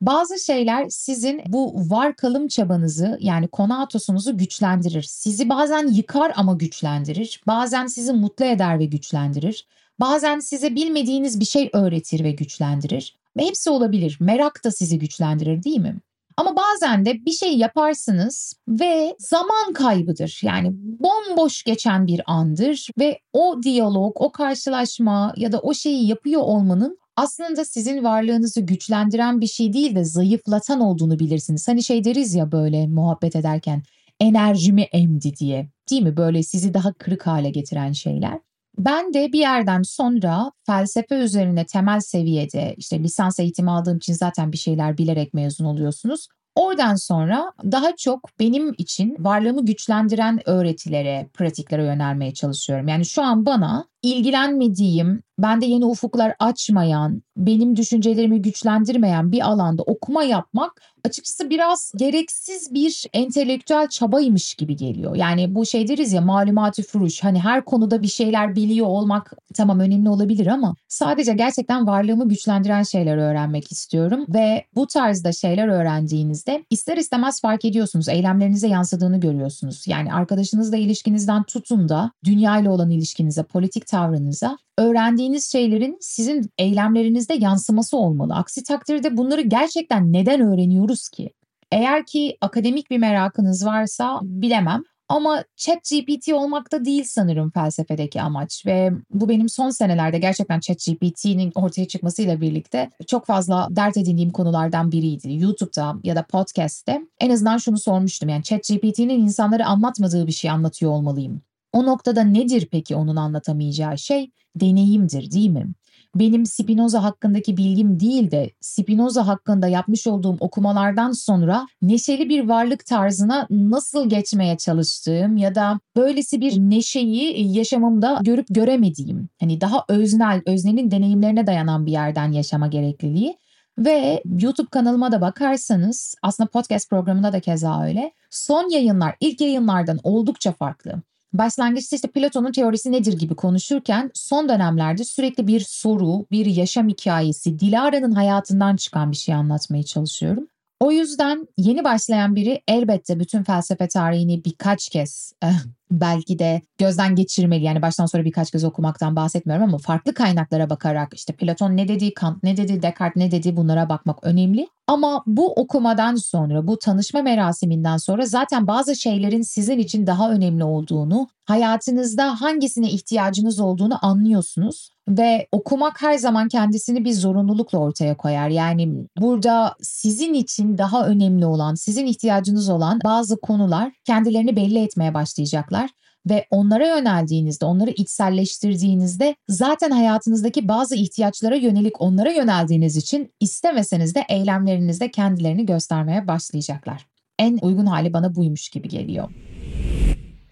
Bazı 0.00 0.38
şeyler 0.38 0.88
sizin 0.88 1.42
bu 1.46 1.90
var 1.90 2.16
kalım 2.16 2.48
çabanızı 2.48 3.18
yani 3.20 3.48
konatosunuzu 3.48 4.38
güçlendirir. 4.38 5.02
Sizi 5.02 5.48
bazen 5.48 5.86
yıkar 5.86 6.32
ama 6.36 6.54
güçlendirir. 6.54 7.42
Bazen 7.46 7.86
sizi 7.86 8.12
mutlu 8.12 8.44
eder 8.44 8.78
ve 8.78 8.84
güçlendirir. 8.84 9.66
Bazen 10.00 10.38
size 10.38 10.74
bilmediğiniz 10.74 11.40
bir 11.40 11.44
şey 11.44 11.70
öğretir 11.72 12.24
ve 12.24 12.30
güçlendirir. 12.30 13.16
Ve 13.36 13.46
hepsi 13.46 13.70
olabilir. 13.70 14.16
Merak 14.20 14.64
da 14.64 14.70
sizi 14.70 14.98
güçlendirir 14.98 15.62
değil 15.62 15.80
mi? 15.80 15.96
Ama 16.38 16.56
bazen 16.56 17.04
de 17.04 17.24
bir 17.26 17.30
şey 17.30 17.56
yaparsınız 17.56 18.54
ve 18.68 19.16
zaman 19.18 19.72
kaybıdır. 19.74 20.40
Yani 20.42 20.70
bomboş 20.74 21.62
geçen 21.62 22.06
bir 22.06 22.20
andır 22.26 22.88
ve 22.98 23.18
o 23.32 23.62
diyalog, 23.62 24.12
o 24.20 24.32
karşılaşma 24.32 25.32
ya 25.36 25.52
da 25.52 25.60
o 25.60 25.74
şeyi 25.74 26.06
yapıyor 26.06 26.42
olmanın 26.42 26.98
aslında 27.16 27.64
sizin 27.64 28.04
varlığınızı 28.04 28.60
güçlendiren 28.60 29.40
bir 29.40 29.46
şey 29.46 29.72
değil 29.72 29.94
de 29.94 30.04
zayıflatan 30.04 30.80
olduğunu 30.80 31.18
bilirsiniz. 31.18 31.68
Hani 31.68 31.84
şey 31.84 32.04
deriz 32.04 32.34
ya 32.34 32.52
böyle 32.52 32.86
muhabbet 32.86 33.36
ederken 33.36 33.82
enerjimi 34.20 34.82
emdi 34.82 35.36
diye. 35.36 35.68
Değil 35.90 36.02
mi? 36.02 36.16
Böyle 36.16 36.42
sizi 36.42 36.74
daha 36.74 36.92
kırık 36.92 37.26
hale 37.26 37.50
getiren 37.50 37.92
şeyler. 37.92 38.38
Ben 38.78 39.14
de 39.14 39.32
bir 39.32 39.38
yerden 39.38 39.82
sonra 39.82 40.52
felsefe 40.66 41.14
üzerine 41.14 41.66
temel 41.66 42.00
seviyede 42.00 42.74
işte 42.76 43.02
lisans 43.02 43.40
eğitimi 43.40 43.70
aldığım 43.70 43.96
için 43.96 44.12
zaten 44.12 44.52
bir 44.52 44.56
şeyler 44.56 44.98
bilerek 44.98 45.34
mezun 45.34 45.64
oluyorsunuz. 45.64 46.28
Oradan 46.54 46.94
sonra 46.94 47.52
daha 47.72 47.96
çok 47.96 48.30
benim 48.40 48.74
için 48.78 49.16
varlığımı 49.18 49.64
güçlendiren 49.64 50.48
öğretilere, 50.48 51.28
pratiklere 51.34 51.84
yönelmeye 51.84 52.34
çalışıyorum. 52.34 52.88
Yani 52.88 53.06
şu 53.06 53.22
an 53.22 53.46
bana 53.46 53.84
ilgilenmediğim, 54.02 55.22
bende 55.38 55.66
yeni 55.66 55.84
ufuklar 55.84 56.34
açmayan, 56.38 57.22
benim 57.36 57.76
düşüncelerimi 57.76 58.42
güçlendirmeyen 58.42 59.32
bir 59.32 59.48
alanda 59.48 59.82
okuma 59.82 60.24
yapmak 60.24 60.82
açıkçası 61.04 61.50
biraz 61.50 61.92
gereksiz 61.96 62.74
bir 62.74 63.04
entelektüel 63.12 63.88
çabaymış 63.88 64.54
gibi 64.54 64.76
geliyor. 64.76 65.16
Yani 65.16 65.54
bu 65.54 65.66
şey 65.66 65.88
deriz 65.88 66.12
ya 66.12 66.20
malumatı 66.20 66.82
furuş 66.82 67.24
hani 67.24 67.40
her 67.40 67.64
konuda 67.64 68.02
bir 68.02 68.08
şeyler 68.08 68.56
biliyor 68.56 68.86
olmak 68.86 69.32
tamam 69.54 69.80
önemli 69.80 70.08
olabilir 70.08 70.46
ama 70.46 70.74
sadece 70.88 71.32
gerçekten 71.32 71.86
varlığımı 71.86 72.28
güçlendiren 72.28 72.82
şeyler 72.82 73.16
öğrenmek 73.16 73.72
istiyorum 73.72 74.24
ve 74.28 74.64
bu 74.74 74.86
tarzda 74.86 75.32
şeyler 75.32 75.68
öğrendiğinizde 75.68 76.64
ister 76.70 76.96
istemez 76.96 77.40
fark 77.40 77.64
ediyorsunuz, 77.64 78.08
eylemlerinize 78.08 78.68
yansıdığını 78.68 79.20
görüyorsunuz. 79.20 79.84
Yani 79.86 80.12
arkadaşınızla 80.12 80.76
ilişkinizden 80.76 81.42
tutun 81.42 81.88
da 81.88 82.12
dünya 82.24 82.58
ile 82.58 82.70
olan 82.70 82.90
ilişkinize, 82.90 83.42
politik 83.42 83.87
tavrınıza 83.88 84.58
öğrendiğiniz 84.78 85.52
şeylerin 85.52 85.98
sizin 86.00 86.50
eylemlerinizde 86.58 87.34
yansıması 87.34 87.96
olmalı. 87.96 88.34
Aksi 88.34 88.62
takdirde 88.62 89.16
bunları 89.16 89.40
gerçekten 89.40 90.12
neden 90.12 90.40
öğreniyoruz 90.40 91.08
ki? 91.08 91.30
Eğer 91.72 92.06
ki 92.06 92.36
akademik 92.40 92.90
bir 92.90 92.98
merakınız 92.98 93.66
varsa 93.66 94.20
bilemem. 94.22 94.82
Ama 95.08 95.44
chat 95.56 95.78
GPT 95.90 96.32
olmakta 96.32 96.84
değil 96.84 97.04
sanırım 97.06 97.50
felsefedeki 97.50 98.22
amaç 98.22 98.66
ve 98.66 98.92
bu 99.10 99.28
benim 99.28 99.48
son 99.48 99.70
senelerde 99.70 100.18
gerçekten 100.18 100.60
chat 100.60 100.78
GPT'nin 100.86 101.52
ortaya 101.54 101.88
çıkmasıyla 101.88 102.40
birlikte 102.40 102.90
çok 103.06 103.26
fazla 103.26 103.68
dert 103.70 103.96
edindiğim 103.96 104.30
konulardan 104.30 104.92
biriydi. 104.92 105.34
YouTube'da 105.34 105.96
ya 106.02 106.16
da 106.16 106.22
podcast'te 106.22 107.00
en 107.20 107.30
azından 107.30 107.58
şunu 107.58 107.78
sormuştum 107.78 108.28
yani 108.28 108.42
chat 108.42 108.62
GPT'nin 108.68 109.20
insanları 109.20 109.66
anlatmadığı 109.66 110.26
bir 110.26 110.32
şey 110.32 110.50
anlatıyor 110.50 110.92
olmalıyım. 110.92 111.42
O 111.72 111.86
noktada 111.86 112.24
nedir 112.24 112.68
peki 112.72 112.96
onun 112.96 113.16
anlatamayacağı 113.16 113.98
şey? 113.98 114.30
Deneyimdir 114.56 115.30
değil 115.30 115.50
mi? 115.50 115.66
Benim 116.14 116.46
Spinoza 116.46 117.02
hakkındaki 117.02 117.56
bilgim 117.56 118.00
değil 118.00 118.30
de 118.30 118.50
Spinoza 118.60 119.26
hakkında 119.26 119.68
yapmış 119.68 120.06
olduğum 120.06 120.36
okumalardan 120.40 121.12
sonra 121.12 121.66
neşeli 121.82 122.28
bir 122.28 122.48
varlık 122.48 122.86
tarzına 122.86 123.46
nasıl 123.50 124.08
geçmeye 124.08 124.56
çalıştığım 124.56 125.36
ya 125.36 125.54
da 125.54 125.80
böylesi 125.96 126.40
bir 126.40 126.58
neşeyi 126.58 127.56
yaşamımda 127.56 128.20
görüp 128.22 128.46
göremediğim, 128.50 129.28
hani 129.40 129.60
daha 129.60 129.84
öznel, 129.88 130.42
öznenin 130.46 130.90
deneyimlerine 130.90 131.46
dayanan 131.46 131.86
bir 131.86 131.92
yerden 131.92 132.32
yaşama 132.32 132.66
gerekliliği 132.66 133.36
ve 133.78 134.22
YouTube 134.40 134.68
kanalıma 134.70 135.12
da 135.12 135.20
bakarsanız 135.20 136.14
aslında 136.22 136.50
podcast 136.50 136.90
programında 136.90 137.32
da 137.32 137.40
keza 137.40 137.84
öyle. 137.84 138.12
Son 138.30 138.70
yayınlar 138.70 139.14
ilk 139.20 139.40
yayınlardan 139.40 139.98
oldukça 140.02 140.52
farklı. 140.52 141.02
Başlangıçta 141.32 141.96
işte 141.96 142.08
Platon'un 142.08 142.52
teorisi 142.52 142.92
nedir 142.92 143.12
gibi 143.12 143.34
konuşurken 143.34 144.10
son 144.14 144.48
dönemlerde 144.48 145.04
sürekli 145.04 145.46
bir 145.46 145.60
soru, 145.60 146.26
bir 146.30 146.46
yaşam 146.46 146.88
hikayesi, 146.88 147.58
Dilara'nın 147.58 148.12
hayatından 148.12 148.76
çıkan 148.76 149.10
bir 149.10 149.16
şey 149.16 149.34
anlatmaya 149.34 149.82
çalışıyorum. 149.82 150.48
O 150.80 150.92
yüzden 150.92 151.48
yeni 151.56 151.84
başlayan 151.84 152.36
biri 152.36 152.62
elbette 152.68 153.20
bütün 153.20 153.42
felsefe 153.42 153.88
tarihini 153.88 154.44
birkaç 154.44 154.88
kez 154.88 155.32
eh, 155.42 155.54
belki 155.90 156.38
de 156.38 156.62
gözden 156.78 157.14
geçirmeli. 157.14 157.64
Yani 157.64 157.82
baştan 157.82 158.06
sonra 158.06 158.24
birkaç 158.24 158.50
kez 158.50 158.64
okumaktan 158.64 159.16
bahsetmiyorum 159.16 159.64
ama 159.64 159.78
farklı 159.78 160.14
kaynaklara 160.14 160.70
bakarak 160.70 161.14
işte 161.14 161.32
Platon 161.32 161.76
ne 161.76 161.88
dedi, 161.88 162.14
Kant 162.14 162.42
ne 162.42 162.56
dedi, 162.56 162.82
Descartes 162.82 163.16
ne 163.16 163.30
dedi 163.30 163.56
bunlara 163.56 163.88
bakmak 163.88 164.24
önemli. 164.24 164.68
Ama 164.86 165.22
bu 165.26 165.52
okumadan 165.52 166.16
sonra, 166.16 166.66
bu 166.66 166.78
tanışma 166.78 167.22
merasiminden 167.22 167.96
sonra 167.96 168.26
zaten 168.26 168.66
bazı 168.66 168.96
şeylerin 168.96 169.42
sizin 169.42 169.78
için 169.78 170.06
daha 170.06 170.30
önemli 170.30 170.64
olduğunu, 170.64 171.28
hayatınızda 171.44 172.40
hangisine 172.40 172.90
ihtiyacınız 172.90 173.60
olduğunu 173.60 174.06
anlıyorsunuz 174.06 174.90
ve 175.08 175.48
okumak 175.52 176.02
her 176.02 176.18
zaman 176.18 176.48
kendisini 176.48 177.04
bir 177.04 177.12
zorunlulukla 177.12 177.78
ortaya 177.78 178.16
koyar. 178.16 178.48
Yani 178.48 179.06
burada 179.20 179.74
sizin 179.82 180.34
için 180.34 180.78
daha 180.78 181.06
önemli 181.06 181.46
olan, 181.46 181.74
sizin 181.74 182.06
ihtiyacınız 182.06 182.68
olan 182.68 183.00
bazı 183.04 183.40
konular 183.40 183.92
kendilerini 184.04 184.56
belli 184.56 184.78
etmeye 184.78 185.14
başlayacaklar 185.14 185.90
ve 186.30 186.46
onlara 186.50 186.86
yöneldiğinizde, 186.86 187.64
onları 187.64 187.90
içselleştirdiğinizde 187.90 189.36
zaten 189.48 189.90
hayatınızdaki 189.90 190.68
bazı 190.68 190.96
ihtiyaçlara 190.96 191.56
yönelik 191.56 192.00
onlara 192.00 192.30
yöneldiğiniz 192.30 192.96
için 192.96 193.32
istemeseniz 193.40 194.14
de 194.14 194.24
eylemlerinizde 194.28 195.10
kendilerini 195.10 195.66
göstermeye 195.66 196.26
başlayacaklar. 196.28 197.06
En 197.38 197.58
uygun 197.62 197.86
hali 197.86 198.12
bana 198.12 198.34
buymuş 198.34 198.68
gibi 198.68 198.88
geliyor. 198.88 199.28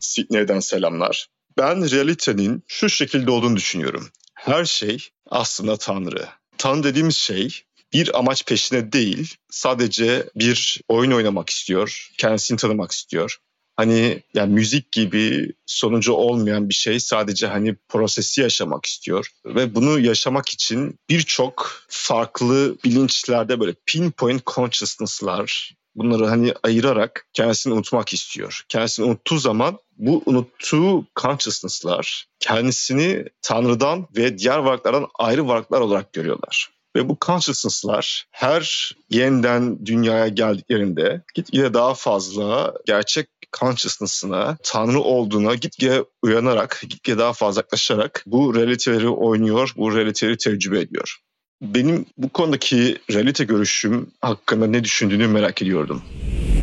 Sydney'den 0.00 0.60
selamlar. 0.60 1.26
Ben 1.58 1.90
realitenin 1.90 2.62
şu 2.66 2.88
şekilde 2.88 3.30
olduğunu 3.30 3.56
düşünüyorum. 3.56 4.08
Her 4.46 4.64
şey 4.64 5.08
aslında 5.30 5.76
Tanrı. 5.76 6.28
Tanrı 6.58 6.84
dediğimiz 6.84 7.16
şey 7.16 7.62
bir 7.92 8.18
amaç 8.18 8.44
peşine 8.44 8.92
değil, 8.92 9.34
sadece 9.50 10.30
bir 10.36 10.80
oyun 10.88 11.10
oynamak 11.10 11.50
istiyor, 11.50 12.10
kendisini 12.18 12.58
tanımak 12.58 12.92
istiyor 12.92 13.38
hani 13.76 14.22
yani 14.34 14.52
müzik 14.52 14.92
gibi 14.92 15.52
sonucu 15.66 16.12
olmayan 16.12 16.68
bir 16.68 16.74
şey 16.74 17.00
sadece 17.00 17.46
hani 17.46 17.76
prosesi 17.88 18.40
yaşamak 18.40 18.86
istiyor 18.86 19.30
ve 19.46 19.74
bunu 19.74 20.00
yaşamak 20.00 20.48
için 20.48 20.98
birçok 21.10 21.84
farklı 21.88 22.76
bilinçlerde 22.84 23.60
böyle 23.60 23.74
pinpoint 23.86 24.46
consciousness'lar 24.46 25.74
bunları 25.96 26.26
hani 26.26 26.54
ayırarak 26.62 27.26
kendisini 27.32 27.74
unutmak 27.74 28.12
istiyor. 28.12 28.64
Kendisini 28.68 29.06
unuttuğu 29.06 29.38
zaman 29.38 29.78
bu 29.96 30.22
unuttuğu 30.26 31.06
consciousness'lar 31.16 32.26
kendisini 32.40 33.24
Tanrı'dan 33.42 34.06
ve 34.16 34.38
diğer 34.38 34.58
varlıklardan 34.58 35.06
ayrı 35.18 35.48
varlıklar 35.48 35.80
olarak 35.80 36.12
görüyorlar. 36.12 36.70
Ve 36.96 37.08
bu 37.08 37.16
consciousness'lar 37.26 38.26
her 38.30 38.92
yeniden 39.10 39.86
dünyaya 39.86 40.28
geldiklerinde 40.28 41.22
gitgide 41.34 41.74
daha 41.74 41.94
fazla 41.94 42.74
gerçek 42.86 43.28
consciousness'ına, 43.58 44.56
Tanrı 44.62 45.00
olduğuna 45.00 45.54
gitgide 45.54 46.04
uyanarak, 46.22 46.82
gitgide 46.88 47.18
daha 47.18 47.32
fazla 47.32 47.58
yaklaşarak 47.58 48.24
bu 48.26 48.54
realiteleri 48.54 49.08
oynuyor, 49.08 49.72
bu 49.76 49.96
realiteleri 49.96 50.36
tecrübe 50.36 50.80
ediyor. 50.80 51.18
Benim 51.62 52.06
bu 52.18 52.28
konudaki 52.28 52.98
realite 53.10 53.44
görüşüm 53.44 54.10
hakkında 54.20 54.66
ne 54.66 54.84
düşündüğünü 54.84 55.28
merak 55.28 55.62
ediyordum. 55.62 56.02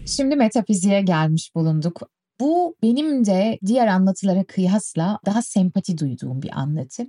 Şimdi 0.06 0.36
metafiziğe 0.36 1.02
gelmiş 1.02 1.56
bulunduk. 1.56 2.02
Bu 2.40 2.76
benim 2.84 3.26
de 3.26 3.60
diğer 3.66 3.88
anlatılara 3.88 4.44
kıyasla 4.44 5.20
daha 5.26 5.42
sempati 5.42 5.98
duyduğum 5.98 6.42
bir 6.42 6.60
anlatı. 6.60 7.04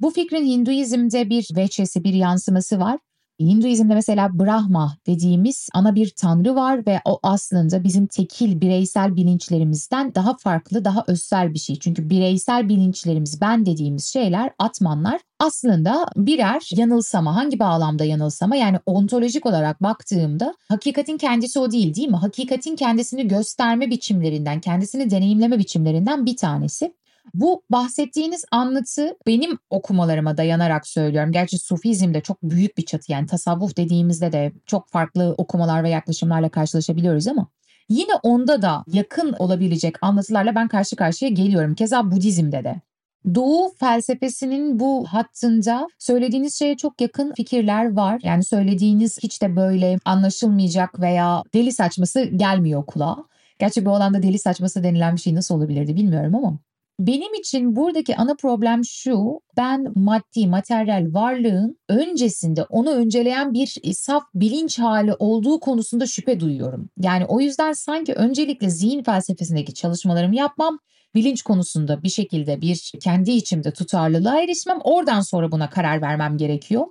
Bu 0.00 0.10
fikrin 0.10 0.46
Hinduizm'de 0.46 1.30
bir 1.30 1.48
veçesi, 1.56 2.04
bir 2.04 2.14
yansıması 2.14 2.80
var. 2.80 2.98
Hinduizm'de 3.40 3.94
mesela 3.94 4.38
Brahma 4.38 4.96
dediğimiz 5.06 5.68
ana 5.74 5.94
bir 5.94 6.12
tanrı 6.16 6.54
var 6.54 6.86
ve 6.86 7.00
o 7.04 7.18
aslında 7.22 7.84
bizim 7.84 8.06
tekil 8.06 8.60
bireysel 8.60 9.16
bilinçlerimizden 9.16 10.14
daha 10.14 10.36
farklı, 10.36 10.84
daha 10.84 11.04
özsel 11.06 11.54
bir 11.54 11.58
şey. 11.58 11.78
Çünkü 11.78 12.10
bireysel 12.10 12.68
bilinçlerimiz, 12.68 13.40
ben 13.40 13.66
dediğimiz 13.66 14.04
şeyler, 14.04 14.50
atmanlar 14.58 15.20
aslında 15.38 16.06
birer 16.16 16.68
yanılsama. 16.76 17.36
Hangi 17.36 17.58
bağlamda 17.58 18.04
yanılsama? 18.04 18.56
Yani 18.56 18.78
ontolojik 18.86 19.46
olarak 19.46 19.82
baktığımda 19.82 20.54
hakikatin 20.68 21.18
kendisi 21.18 21.58
o 21.58 21.72
değil 21.72 21.94
değil 21.94 22.08
mi? 22.08 22.16
Hakikatin 22.16 22.76
kendisini 22.76 23.28
gösterme 23.28 23.90
biçimlerinden, 23.90 24.60
kendisini 24.60 25.10
deneyimleme 25.10 25.58
biçimlerinden 25.58 26.26
bir 26.26 26.36
tanesi. 26.36 26.94
Bu 27.34 27.62
bahsettiğiniz 27.70 28.44
anlatı 28.50 29.16
benim 29.26 29.58
okumalarıma 29.70 30.36
dayanarak 30.36 30.86
söylüyorum. 30.86 31.32
Gerçi 31.32 31.58
Sufizm 31.58 32.14
de 32.14 32.20
çok 32.20 32.42
büyük 32.42 32.78
bir 32.78 32.84
çatı 32.84 33.12
yani 33.12 33.26
tasavvuf 33.26 33.76
dediğimizde 33.76 34.32
de 34.32 34.52
çok 34.66 34.88
farklı 34.88 35.34
okumalar 35.38 35.84
ve 35.84 35.90
yaklaşımlarla 35.90 36.48
karşılaşabiliyoruz 36.48 37.26
ama 37.26 37.46
yine 37.88 38.14
onda 38.22 38.62
da 38.62 38.84
yakın 38.86 39.32
olabilecek 39.38 39.94
anlatılarla 40.00 40.54
ben 40.54 40.68
karşı 40.68 40.96
karşıya 40.96 41.30
geliyorum. 41.30 41.74
Keza 41.74 42.10
Budizm'de 42.10 42.64
de. 42.64 42.87
Doğu 43.34 43.72
felsefesinin 43.80 44.80
bu 44.80 45.06
hattında 45.06 45.86
söylediğiniz 45.98 46.54
şeye 46.58 46.76
çok 46.76 47.00
yakın 47.00 47.32
fikirler 47.32 47.92
var. 47.96 48.20
Yani 48.24 48.44
söylediğiniz 48.44 49.18
hiç 49.22 49.42
de 49.42 49.56
böyle 49.56 49.98
anlaşılmayacak 50.04 51.00
veya 51.00 51.42
deli 51.54 51.72
saçması 51.72 52.24
gelmiyor 52.24 52.86
kulağa. 52.86 53.16
Gerçi 53.58 53.84
bu 53.84 53.90
alanda 53.90 54.22
deli 54.22 54.38
saçması 54.38 54.82
denilen 54.82 55.14
bir 55.14 55.20
şey 55.20 55.34
nasıl 55.34 55.54
olabilirdi 55.54 55.96
bilmiyorum 55.96 56.34
ama 56.34 56.58
Benim 57.00 57.34
için 57.34 57.76
buradaki 57.76 58.16
ana 58.16 58.34
problem 58.34 58.84
şu. 58.84 59.40
Ben 59.56 59.86
maddi, 59.94 60.46
materyal 60.46 61.06
varlığın 61.14 61.78
öncesinde 61.88 62.62
onu 62.64 62.90
önceleyen 62.90 63.54
bir 63.54 63.80
saf 63.92 64.22
bilinç 64.34 64.78
hali 64.78 65.14
olduğu 65.14 65.60
konusunda 65.60 66.06
şüphe 66.06 66.40
duyuyorum. 66.40 66.90
Yani 67.00 67.24
o 67.24 67.40
yüzden 67.40 67.72
sanki 67.72 68.14
öncelikle 68.14 68.70
zihin 68.70 69.02
felsefesindeki 69.02 69.74
çalışmalarımı 69.74 70.36
yapmam, 70.36 70.78
bilinç 71.14 71.42
konusunda 71.42 72.02
bir 72.02 72.08
şekilde 72.08 72.60
bir 72.60 72.92
kendi 73.02 73.30
içimde 73.30 73.72
tutarlılığa 73.72 74.42
erişmem, 74.42 74.78
oradan 74.84 75.20
sonra 75.20 75.52
buna 75.52 75.70
karar 75.70 76.02
vermem 76.02 76.36
gerekiyor. 76.36 76.86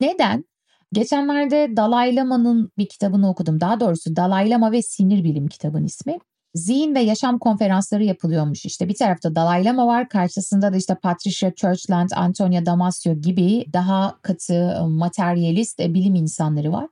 Neden? 0.00 0.44
Geçenlerde 0.92 1.76
Dalai 1.76 2.16
Lama'nın 2.16 2.72
bir 2.78 2.88
kitabını 2.88 3.30
okudum. 3.30 3.60
Daha 3.60 3.80
doğrusu 3.80 4.16
Dalai 4.16 4.50
Lama 4.50 4.72
ve 4.72 4.82
Sinir 4.82 5.24
Bilim 5.24 5.46
kitabın 5.46 5.84
ismi 5.84 6.18
zihin 6.54 6.94
ve 6.94 7.00
yaşam 7.00 7.38
konferansları 7.38 8.04
yapılıyormuş. 8.04 8.64
İşte 8.64 8.88
bir 8.88 8.94
tarafta 8.94 9.34
Dalai 9.34 9.64
Lama 9.64 9.86
var, 9.86 10.08
karşısında 10.08 10.72
da 10.72 10.76
işte 10.76 10.94
Patricia 10.94 11.54
Churchland, 11.54 12.10
Antonia 12.16 12.66
Damasio 12.66 13.14
gibi 13.14 13.64
daha 13.72 14.18
katı, 14.22 14.86
materyalist 14.88 15.80
e, 15.80 15.94
bilim 15.94 16.14
insanları 16.14 16.72
var. 16.72 16.88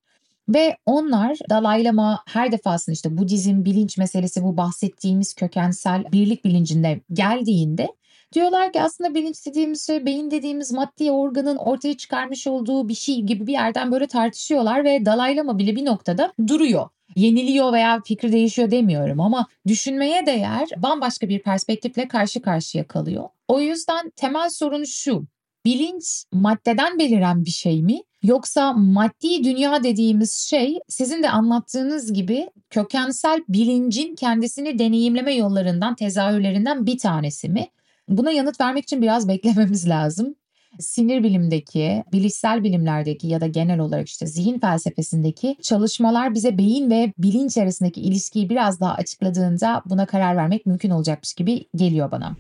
Ve 0.49 0.77
onlar 0.87 1.39
Dalai 1.51 1.85
Lama 1.85 2.23
her 2.27 2.53
defasında 2.53 2.93
işte 2.93 3.19
Budizm, 3.19 3.65
bilinç 3.65 3.99
meselesi 3.99 4.43
bu 4.43 4.57
bahsettiğimiz 4.57 5.35
kökensel 5.35 6.05
birlik 6.13 6.45
bilincinde 6.45 7.01
geldiğinde 7.13 7.89
diyorlar 8.33 8.73
ki 8.73 8.83
aslında 8.83 9.15
bilinç 9.15 9.47
dediğimiz 9.47 9.87
şey 9.87 10.07
beyin 10.07 10.31
dediğimiz 10.31 10.73
maddi 10.73 11.11
organın 11.11 11.57
ortaya 11.57 11.97
çıkarmış 11.97 12.47
olduğu 12.47 12.89
bir 12.89 12.95
şey 12.95 13.21
gibi 13.21 13.47
bir 13.47 13.53
yerden 13.53 13.93
böyle 13.93 14.07
tartışıyorlar 14.07 14.85
ve 14.85 15.07
Dalai 15.07 15.37
Lama 15.37 15.59
bile 15.59 15.77
bir 15.77 15.85
noktada 15.85 16.33
duruyor 16.49 16.89
yeniliyor 17.17 17.73
veya 17.73 18.01
fikri 18.05 18.33
değişiyor 18.33 18.71
demiyorum 18.71 19.21
ama 19.21 19.47
düşünmeye 19.67 20.27
değer 20.27 20.69
bambaşka 20.77 21.29
bir 21.29 21.43
perspektifle 21.43 22.09
karşı 22.09 22.43
karşıya 22.43 22.87
kalıyor. 22.87 23.29
O 23.49 23.61
yüzden 23.61 24.11
temel 24.17 24.51
sorun 24.51 24.85
şu. 24.85 25.27
Bilinç 25.65 26.25
maddeden 26.33 26.99
beliren 26.99 27.45
bir 27.45 27.51
şey 27.51 27.83
mi? 27.83 28.03
Yoksa 28.23 28.73
maddi 28.73 29.45
dünya 29.45 29.85
dediğimiz 29.85 30.33
şey 30.33 30.79
sizin 30.89 31.23
de 31.23 31.31
anlattığınız 31.31 32.13
gibi 32.13 32.51
kökensel 32.71 33.45
bilincin 33.49 34.15
kendisini 34.15 34.79
deneyimleme 34.79 35.35
yollarından, 35.35 35.95
tezahürlerinden 35.95 36.87
bir 36.87 36.99
tanesi 36.99 37.49
mi? 37.49 37.69
Buna 38.09 38.31
yanıt 38.31 38.61
vermek 38.61 38.85
için 38.85 39.03
biraz 39.03 39.29
beklememiz 39.29 39.89
lazım 39.89 40.35
sinir 40.81 41.23
bilimdeki, 41.23 42.05
bilişsel 42.13 42.65
bilimlerdeki 42.65 43.27
ya 43.27 43.41
da 43.41 43.47
genel 43.47 43.79
olarak 43.79 44.09
işte 44.09 44.27
zihin 44.27 44.59
felsefesindeki 44.59 45.57
çalışmalar 45.63 46.35
bize 46.35 46.59
beyin 46.59 46.91
ve 46.91 47.13
bilinç 47.19 47.59
arasındaki 47.59 48.01
ilişkiyi 48.01 48.51
biraz 48.51 48.81
daha 48.81 48.95
açıkladığında 48.95 49.83
buna 49.87 50.07
karar 50.07 50.37
vermek 50.37 50.67
mümkün 50.67 50.91
olacakmış 50.91 51.35
gibi 51.35 51.65
geliyor 51.77 52.11
bana. 52.11 52.37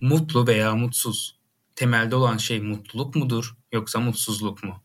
Mutlu 0.00 0.46
veya 0.46 0.74
mutsuz. 0.74 1.39
Temelde 1.80 2.16
olan 2.16 2.36
şey 2.36 2.60
mutluluk 2.60 3.14
mudur 3.14 3.56
yoksa 3.72 4.00
mutsuzluk 4.00 4.64
mu? 4.64 4.82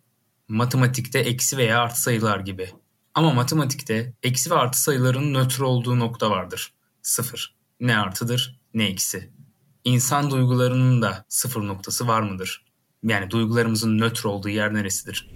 Matematikte 0.47 1.19
eksi 1.19 1.57
veya 1.57 1.79
artı 1.79 2.01
sayılar 2.01 2.39
gibi. 2.39 2.69
Ama 3.13 3.33
matematikte 3.33 4.13
eksi 4.23 4.51
ve 4.51 4.55
artı 4.55 4.81
sayıların 4.81 5.33
nötr 5.33 5.59
olduğu 5.59 5.99
nokta 5.99 6.29
vardır. 6.29 6.73
Sıfır. 7.01 7.55
Ne 7.79 7.97
artıdır 7.97 8.59
ne 8.73 8.85
eksi 8.85 9.29
insan 9.83 10.31
duygularının 10.31 11.01
da 11.01 11.25
sıfır 11.29 11.67
noktası 11.67 12.07
var 12.07 12.21
mıdır? 12.21 12.65
Yani 13.03 13.31
duygularımızın 13.31 13.97
nötr 13.97 14.25
olduğu 14.25 14.49
yer 14.49 14.73
neresidir? 14.73 15.29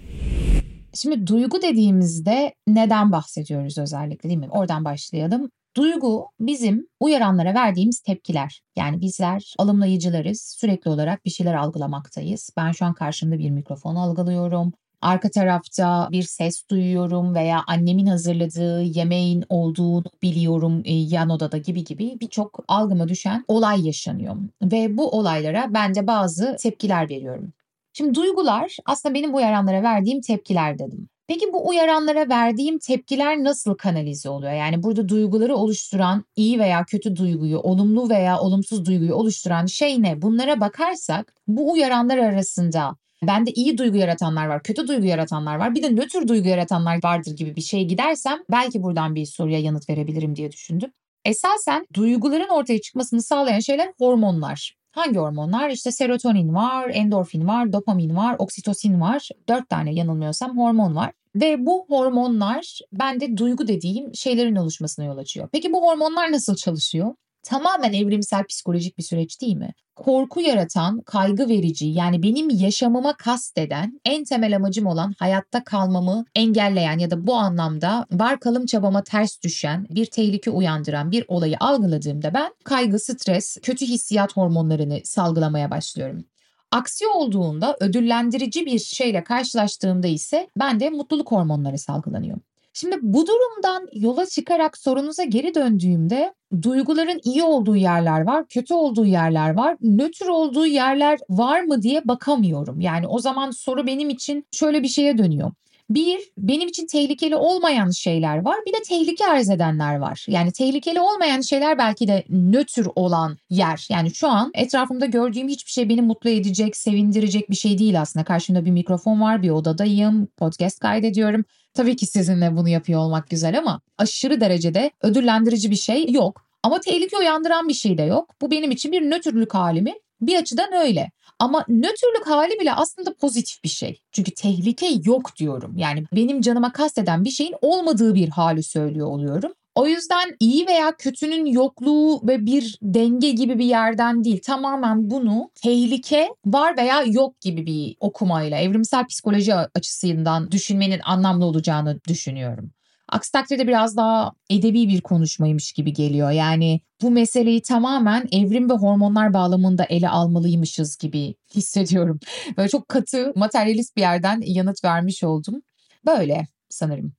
Şimdi 0.94 1.26
duygu 1.26 1.62
dediğimizde 1.62 2.54
neden 2.66 3.12
bahsediyoruz 3.12 3.78
özellikle 3.78 4.28
değil 4.28 4.40
mi? 4.40 4.48
Oradan 4.50 4.84
başlayalım. 4.84 5.50
Duygu 5.76 6.26
bizim 6.40 6.86
uyaranlara 7.00 7.54
verdiğimiz 7.54 8.00
tepkiler. 8.00 8.62
Yani 8.76 9.00
bizler 9.00 9.54
alımlayıcılarız. 9.58 10.56
Sürekli 10.58 10.90
olarak 10.90 11.24
bir 11.24 11.30
şeyler 11.30 11.54
algılamaktayız. 11.54 12.50
Ben 12.56 12.72
şu 12.72 12.84
an 12.84 12.94
karşımda 12.94 13.38
bir 13.38 13.50
mikrofon 13.50 13.96
algılıyorum 13.96 14.72
arka 15.02 15.30
tarafta 15.30 16.08
bir 16.12 16.22
ses 16.22 16.68
duyuyorum 16.70 17.34
veya 17.34 17.62
annemin 17.66 18.06
hazırladığı 18.06 18.82
yemeğin 18.82 19.44
olduğunu 19.48 20.04
biliyorum 20.22 20.82
e, 20.84 20.92
yan 20.92 21.30
odada 21.30 21.56
gibi 21.56 21.84
gibi 21.84 22.20
birçok 22.20 22.64
algıma 22.68 23.08
düşen 23.08 23.44
olay 23.48 23.86
yaşanıyor. 23.86 24.36
Ve 24.62 24.96
bu 24.96 25.10
olaylara 25.10 25.74
ben 25.74 25.94
de 25.94 26.06
bazı 26.06 26.56
tepkiler 26.60 27.10
veriyorum. 27.10 27.52
Şimdi 27.92 28.14
duygular 28.14 28.76
aslında 28.86 29.14
benim 29.14 29.34
uyaranlara 29.34 29.82
verdiğim 29.82 30.20
tepkiler 30.20 30.78
dedim. 30.78 31.08
Peki 31.30 31.52
bu 31.52 31.68
uyaranlara 31.68 32.28
verdiğim 32.28 32.78
tepkiler 32.78 33.44
nasıl 33.44 33.74
kanalize 33.74 34.28
oluyor? 34.28 34.52
Yani 34.52 34.82
burada 34.82 35.08
duyguları 35.08 35.56
oluşturan 35.56 36.24
iyi 36.36 36.58
veya 36.58 36.84
kötü 36.84 37.16
duyguyu, 37.16 37.58
olumlu 37.58 38.08
veya 38.08 38.40
olumsuz 38.40 38.86
duyguyu 38.86 39.14
oluşturan 39.14 39.66
şey 39.66 40.02
ne? 40.02 40.22
Bunlara 40.22 40.60
bakarsak 40.60 41.34
bu 41.48 41.72
uyaranlar 41.72 42.18
arasında 42.18 42.96
Bende 43.22 43.50
iyi 43.50 43.78
duygu 43.78 43.96
yaratanlar 43.96 44.46
var, 44.46 44.62
kötü 44.62 44.88
duygu 44.88 45.06
yaratanlar 45.06 45.56
var. 45.56 45.74
Bir 45.74 45.82
de 45.82 45.96
nötr 45.96 46.28
duygu 46.28 46.48
yaratanlar 46.48 47.00
vardır 47.04 47.36
gibi 47.36 47.56
bir 47.56 47.60
şey 47.60 47.84
gidersem 47.84 48.38
belki 48.50 48.82
buradan 48.82 49.14
bir 49.14 49.26
soruya 49.26 49.58
yanıt 49.58 49.90
verebilirim 49.90 50.36
diye 50.36 50.52
düşündüm. 50.52 50.92
Esasen 51.24 51.86
duyguların 51.94 52.48
ortaya 52.48 52.80
çıkmasını 52.80 53.22
sağlayan 53.22 53.60
şeyler 53.60 53.92
hormonlar. 53.98 54.76
Hangi 54.92 55.18
hormonlar? 55.18 55.70
İşte 55.70 55.92
serotonin 55.92 56.54
var, 56.54 56.90
endorfin 56.94 57.48
var, 57.48 57.72
dopamin 57.72 58.16
var, 58.16 58.36
oksitosin 58.38 59.00
var. 59.00 59.28
Dört 59.48 59.68
tane 59.68 59.92
yanılmıyorsam 59.92 60.58
hormon 60.58 60.96
var. 60.96 61.12
Ve 61.34 61.66
bu 61.66 61.86
hormonlar 61.88 62.78
bende 62.92 63.36
duygu 63.36 63.68
dediğim 63.68 64.14
şeylerin 64.14 64.56
oluşmasına 64.56 65.04
yol 65.04 65.18
açıyor. 65.18 65.48
Peki 65.52 65.72
bu 65.72 65.82
hormonlar 65.82 66.32
nasıl 66.32 66.56
çalışıyor? 66.56 67.14
Tamamen 67.42 67.92
evrimsel 67.92 68.44
psikolojik 68.44 68.98
bir 68.98 69.02
süreç 69.02 69.40
değil 69.40 69.56
mi? 69.56 69.72
korku 70.00 70.40
yaratan, 70.40 71.00
kaygı 71.00 71.48
verici 71.48 71.86
yani 71.86 72.22
benim 72.22 72.50
yaşamıma 72.50 73.16
kasteden, 73.16 74.00
en 74.04 74.24
temel 74.24 74.56
amacım 74.56 74.86
olan 74.86 75.14
hayatta 75.18 75.64
kalmamı 75.64 76.24
engelleyen 76.34 76.98
ya 76.98 77.10
da 77.10 77.26
bu 77.26 77.34
anlamda 77.34 78.06
var 78.12 78.40
kalım 78.40 78.66
çabama 78.66 79.04
ters 79.04 79.42
düşen, 79.42 79.86
bir 79.90 80.06
tehlike 80.06 80.50
uyandıran 80.50 81.10
bir 81.10 81.24
olayı 81.28 81.56
algıladığımda 81.60 82.34
ben 82.34 82.54
kaygı, 82.64 82.98
stres, 82.98 83.56
kötü 83.62 83.86
hissiyat 83.86 84.36
hormonlarını 84.36 85.00
salgılamaya 85.04 85.70
başlıyorum. 85.70 86.24
Aksi 86.72 87.06
olduğunda 87.06 87.76
ödüllendirici 87.80 88.66
bir 88.66 88.78
şeyle 88.78 89.24
karşılaştığımda 89.24 90.06
ise 90.06 90.48
ben 90.56 90.80
de 90.80 90.90
mutluluk 90.90 91.32
hormonları 91.32 91.78
salgılanıyor. 91.78 92.38
Şimdi 92.72 92.96
bu 93.02 93.26
durumdan 93.26 93.88
yola 93.92 94.26
çıkarak 94.26 94.78
sorunuza 94.78 95.24
geri 95.24 95.54
döndüğümde 95.54 96.34
duyguların 96.62 97.20
iyi 97.24 97.42
olduğu 97.42 97.76
yerler 97.76 98.20
var, 98.20 98.44
kötü 98.48 98.74
olduğu 98.74 99.06
yerler 99.06 99.50
var, 99.50 99.76
nötr 99.80 100.26
olduğu 100.26 100.66
yerler 100.66 101.18
var 101.30 101.60
mı 101.60 101.82
diye 101.82 102.08
bakamıyorum. 102.08 102.80
Yani 102.80 103.06
o 103.06 103.18
zaman 103.18 103.50
soru 103.50 103.86
benim 103.86 104.10
için 104.10 104.46
şöyle 104.52 104.82
bir 104.82 104.88
şeye 104.88 105.18
dönüyor. 105.18 105.52
Bir, 105.90 106.20
benim 106.38 106.68
için 106.68 106.86
tehlikeli 106.86 107.36
olmayan 107.36 107.90
şeyler 107.90 108.44
var. 108.44 108.56
Bir 108.66 108.72
de 108.72 108.82
tehlike 108.88 109.26
arz 109.26 109.50
edenler 109.50 109.96
var. 109.96 110.24
Yani 110.28 110.52
tehlikeli 110.52 111.00
olmayan 111.00 111.40
şeyler 111.40 111.78
belki 111.78 112.08
de 112.08 112.24
nötr 112.28 112.86
olan 112.94 113.38
yer. 113.50 113.86
Yani 113.90 114.14
şu 114.14 114.28
an 114.28 114.50
etrafımda 114.54 115.06
gördüğüm 115.06 115.48
hiçbir 115.48 115.70
şey 115.70 115.88
beni 115.88 116.02
mutlu 116.02 116.30
edecek, 116.30 116.76
sevindirecek 116.76 117.50
bir 117.50 117.56
şey 117.56 117.78
değil 117.78 118.00
aslında. 118.00 118.24
Karşımda 118.24 118.64
bir 118.64 118.70
mikrofon 118.70 119.20
var, 119.20 119.42
bir 119.42 119.50
odadayım, 119.50 120.26
podcast 120.26 120.78
kaydediyorum. 120.78 121.44
Tabii 121.74 121.96
ki 121.96 122.06
sizinle 122.06 122.56
bunu 122.56 122.68
yapıyor 122.68 123.00
olmak 123.00 123.30
güzel 123.30 123.58
ama 123.58 123.80
aşırı 123.98 124.40
derecede 124.40 124.90
ödüllendirici 125.02 125.70
bir 125.70 125.76
şey 125.76 126.12
yok. 126.12 126.44
Ama 126.62 126.80
tehlike 126.80 127.16
uyandıran 127.16 127.68
bir 127.68 127.74
şey 127.74 127.98
de 127.98 128.02
yok. 128.02 128.34
Bu 128.40 128.50
benim 128.50 128.70
için 128.70 128.92
bir 128.92 129.02
nötrlük 129.02 129.54
halimi. 129.54 129.94
Bir 130.20 130.36
açıdan 130.36 130.72
öyle. 130.72 131.10
Ama 131.38 131.64
nötrlük 131.68 132.26
hali 132.26 132.60
bile 132.60 132.72
aslında 132.72 133.14
pozitif 133.14 133.64
bir 133.64 133.68
şey. 133.68 134.02
Çünkü 134.12 134.30
tehlike 134.30 134.88
yok 135.04 135.36
diyorum. 135.36 135.76
Yani 135.76 136.04
benim 136.12 136.40
canıma 136.40 136.72
kasteden 136.72 137.24
bir 137.24 137.30
şeyin 137.30 137.54
olmadığı 137.62 138.14
bir 138.14 138.28
hali 138.28 138.62
söylüyor 138.62 139.06
oluyorum. 139.06 139.52
O 139.74 139.86
yüzden 139.86 140.36
iyi 140.40 140.66
veya 140.66 140.96
kötünün 140.96 141.46
yokluğu 141.46 142.28
ve 142.28 142.46
bir 142.46 142.78
denge 142.82 143.30
gibi 143.30 143.58
bir 143.58 143.64
yerden 143.64 144.24
değil. 144.24 144.40
Tamamen 144.42 145.10
bunu 145.10 145.50
tehlike 145.54 146.28
var 146.46 146.76
veya 146.76 147.02
yok 147.02 147.40
gibi 147.40 147.66
bir 147.66 147.96
okumayla 148.00 148.58
evrimsel 148.58 149.06
psikoloji 149.06 149.54
açısından 149.54 150.50
düşünmenin 150.50 151.00
anlamlı 151.04 151.44
olacağını 151.44 152.00
düşünüyorum. 152.08 152.70
Aksi 153.10 153.32
takdirde 153.32 153.68
biraz 153.68 153.96
daha 153.96 154.32
edebi 154.50 154.88
bir 154.88 155.00
konuşmaymış 155.00 155.72
gibi 155.72 155.92
geliyor. 155.92 156.30
Yani 156.30 156.80
bu 157.02 157.10
meseleyi 157.10 157.62
tamamen 157.62 158.28
evrim 158.32 158.70
ve 158.70 158.74
hormonlar 158.74 159.34
bağlamında 159.34 159.84
ele 159.84 160.08
almalıymışız 160.08 160.96
gibi 160.96 161.34
hissediyorum. 161.54 162.20
Böyle 162.56 162.68
çok 162.68 162.88
katı, 162.88 163.32
materyalist 163.36 163.96
bir 163.96 164.00
yerden 164.00 164.42
yanıt 164.44 164.84
vermiş 164.84 165.24
oldum. 165.24 165.62
Böyle 166.06 166.46
sanırım. 166.68 167.12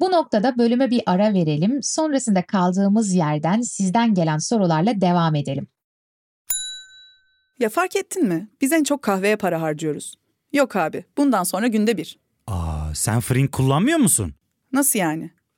Bu 0.00 0.10
noktada 0.12 0.58
bölüme 0.58 0.90
bir 0.90 1.02
ara 1.06 1.34
verelim. 1.34 1.82
Sonrasında 1.82 2.42
kaldığımız 2.42 3.14
yerden 3.14 3.60
sizden 3.60 4.14
gelen 4.14 4.38
sorularla 4.38 5.00
devam 5.00 5.34
edelim. 5.34 5.66
Ya 7.58 7.68
fark 7.68 7.96
ettin 7.96 8.28
mi? 8.28 8.48
Biz 8.60 8.72
en 8.72 8.84
çok 8.84 9.02
kahveye 9.02 9.36
para 9.36 9.62
harcıyoruz. 9.62 10.14
Yok 10.52 10.76
abi, 10.76 11.04
bundan 11.16 11.44
sonra 11.44 11.66
günde 11.66 11.96
bir. 11.96 12.18
Aa, 12.46 12.94
sen 12.94 13.20
fırın 13.20 13.46
kullanmıyor 13.46 13.98
musun? 13.98 14.34
Nasıl 14.72 14.98
yani? 14.98 15.30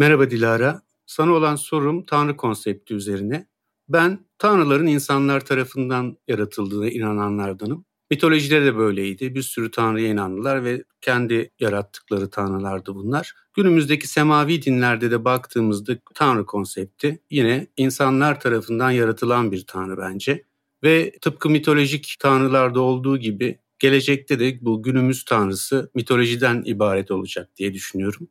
Merhaba 0.00 0.30
Dilara. 0.30 0.82
Sana 1.06 1.32
olan 1.32 1.56
sorum 1.56 2.06
Tanrı 2.06 2.36
konsepti 2.36 2.94
üzerine. 2.94 3.46
Ben 3.88 4.26
Tanrıların 4.38 4.86
insanlar 4.86 5.44
tarafından 5.44 6.16
yaratıldığına 6.28 6.88
inananlardanım. 6.88 7.84
Mitolojide 8.10 8.64
de 8.64 8.76
böyleydi. 8.76 9.34
Bir 9.34 9.42
sürü 9.42 9.70
Tanrı'ya 9.70 10.08
inandılar 10.08 10.64
ve 10.64 10.84
kendi 11.00 11.50
yarattıkları 11.60 12.30
Tanrılardı 12.30 12.94
bunlar. 12.94 13.32
Günümüzdeki 13.54 14.08
semavi 14.08 14.62
dinlerde 14.62 15.10
de 15.10 15.24
baktığımızda 15.24 15.98
Tanrı 16.14 16.46
konsepti 16.46 17.22
yine 17.30 17.66
insanlar 17.76 18.40
tarafından 18.40 18.90
yaratılan 18.90 19.52
bir 19.52 19.66
Tanrı 19.66 19.98
bence. 19.98 20.44
Ve 20.84 21.12
tıpkı 21.20 21.50
mitolojik 21.50 22.16
Tanrılarda 22.18 22.80
olduğu 22.80 23.18
gibi 23.18 23.58
gelecekte 23.78 24.40
de 24.40 24.58
bu 24.60 24.82
günümüz 24.82 25.24
Tanrısı 25.24 25.90
mitolojiden 25.94 26.62
ibaret 26.66 27.10
olacak 27.10 27.50
diye 27.56 27.74
düşünüyorum. 27.74 28.28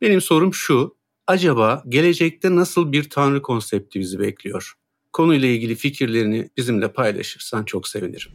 Benim 0.00 0.20
sorum 0.20 0.54
şu, 0.54 0.96
acaba 1.26 1.82
gelecekte 1.88 2.56
nasıl 2.56 2.92
bir 2.92 3.10
Tanrı 3.10 3.42
konsepti 3.42 4.00
bizi 4.00 4.18
bekliyor? 4.18 4.72
Konuyla 5.12 5.48
ilgili 5.48 5.74
fikirlerini 5.74 6.48
bizimle 6.56 6.92
paylaşırsan 6.92 7.64
çok 7.64 7.88
sevinirim. 7.88 8.32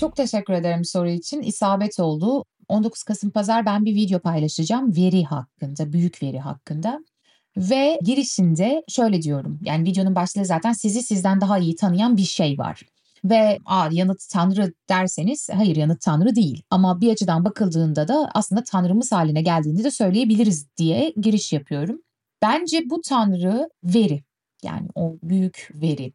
Çok 0.00 0.16
teşekkür 0.16 0.52
ederim 0.52 0.84
soru 0.84 1.08
için. 1.08 1.42
İsabet 1.42 2.00
oldu. 2.00 2.44
19 2.68 3.02
Kasım 3.02 3.30
Pazar 3.30 3.66
ben 3.66 3.84
bir 3.84 3.94
video 3.94 4.18
paylaşacağım 4.18 4.96
veri 4.96 5.24
hakkında, 5.24 5.92
büyük 5.92 6.22
veri 6.22 6.38
hakkında. 6.38 7.04
Ve 7.56 7.98
girişinde 8.04 8.82
şöyle 8.88 9.22
diyorum. 9.22 9.58
Yani 9.64 9.84
videonun 9.84 10.14
başlığı 10.14 10.44
zaten 10.44 10.72
sizi 10.72 11.02
sizden 11.02 11.40
daha 11.40 11.58
iyi 11.58 11.76
tanıyan 11.76 12.16
bir 12.16 12.22
şey 12.22 12.58
var. 12.58 12.82
Ve 13.24 13.58
Aa, 13.66 13.88
yanıt 13.92 14.28
Tanrı 14.30 14.72
derseniz 14.88 15.48
hayır 15.52 15.76
yanıt 15.76 16.00
Tanrı 16.00 16.34
değil. 16.34 16.62
Ama 16.70 17.00
bir 17.00 17.12
açıdan 17.12 17.44
bakıldığında 17.44 18.08
da 18.08 18.30
aslında 18.34 18.64
Tanrımız 18.64 19.12
haline 19.12 19.42
geldiğini 19.42 19.84
de 19.84 19.90
söyleyebiliriz 19.90 20.66
diye 20.76 21.14
giriş 21.20 21.52
yapıyorum. 21.52 22.02
Bence 22.42 22.90
bu 22.90 23.00
Tanrı 23.00 23.70
veri. 23.84 24.24
Yani 24.62 24.88
o 24.94 25.16
büyük 25.22 25.68
veri. 25.74 26.12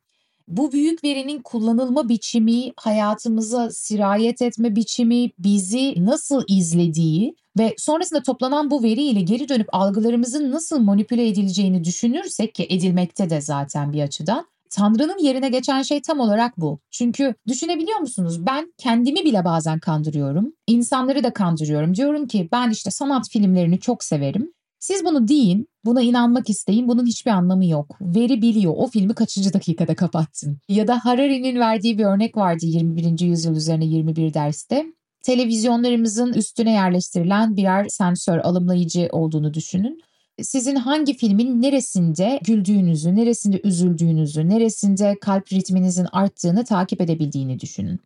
Bu 0.48 0.72
büyük 0.72 1.04
verinin 1.04 1.42
kullanılma 1.42 2.10
biçimi, 2.10 2.72
hayatımıza 2.78 3.70
sirayet 3.72 4.42
etme 4.42 4.76
biçimi, 4.76 5.30
bizi 5.40 6.06
nasıl 6.06 6.44
izlediği 6.48 7.36
ve 7.58 7.76
sonrasında 7.78 8.24
toplanan 8.24 8.72
bu 8.72 8.84
veriyle 8.84 9.22
geri 9.22 9.50
dönüp 9.50 9.68
algılarımızın 9.72 10.52
nasıl 10.52 10.80
manipüle 10.80 11.28
edileceğini 11.28 11.84
düşünürsek 11.84 12.56
ki 12.56 12.68
edilmekte 12.70 13.30
de 13.30 13.42
zaten 13.42 13.94
bir 13.94 14.02
açıdan 14.02 14.48
Tanrı'nın 14.70 15.18
yerine 15.24 15.50
geçen 15.50 15.82
şey 15.82 16.02
tam 16.02 16.20
olarak 16.20 16.58
bu. 16.58 16.80
Çünkü 16.92 17.36
düşünebiliyor 17.48 18.00
musunuz? 18.00 18.46
Ben 18.46 18.74
kendimi 18.78 19.26
bile 19.26 19.46
bazen 19.46 19.80
kandırıyorum. 19.80 20.54
İnsanları 20.68 21.24
da 21.24 21.34
kandırıyorum. 21.34 21.96
Diyorum 21.96 22.28
ki 22.28 22.50
ben 22.52 22.70
işte 22.70 22.92
sanat 22.92 23.30
filmlerini 23.30 23.80
çok 23.80 24.04
severim. 24.04 24.52
Siz 24.80 25.06
bunu 25.06 25.28
deyin, 25.28 25.68
buna 25.86 26.02
inanmak 26.02 26.50
isteyin. 26.50 26.88
Bunun 26.88 27.06
hiçbir 27.06 27.32
anlamı 27.32 27.66
yok. 27.66 27.98
Veri 28.02 28.42
biliyor. 28.42 28.74
O 28.78 28.88
filmi 28.88 29.14
kaçıncı 29.14 29.54
dakikada 29.54 29.96
kapattın? 29.96 30.58
Ya 30.70 30.88
da 30.88 31.06
Harari'nin 31.06 31.60
verdiği 31.60 31.98
bir 31.98 32.04
örnek 32.04 32.38
vardı 32.38 32.66
21. 32.66 33.20
yüzyıl 33.20 33.56
üzerine 33.56 33.86
21 33.86 34.34
derste. 34.34 34.86
Televizyonlarımızın 35.24 36.34
üstüne 36.34 36.72
yerleştirilen 36.72 37.58
birer 37.58 37.86
sensör, 37.90 38.38
alımlayıcı 38.38 39.10
olduğunu 39.12 39.54
düşünün 39.54 40.02
sizin 40.42 40.76
hangi 40.76 41.14
filmin 41.14 41.62
neresinde 41.62 42.40
güldüğünüzü, 42.44 43.16
neresinde 43.16 43.62
üzüldüğünüzü, 43.64 44.50
neresinde 44.50 45.18
kalp 45.22 45.54
ritminizin 45.54 46.08
arttığını 46.12 46.66
takip 46.66 47.02
edebildiğini 47.02 47.60
düşünün. 47.60 48.00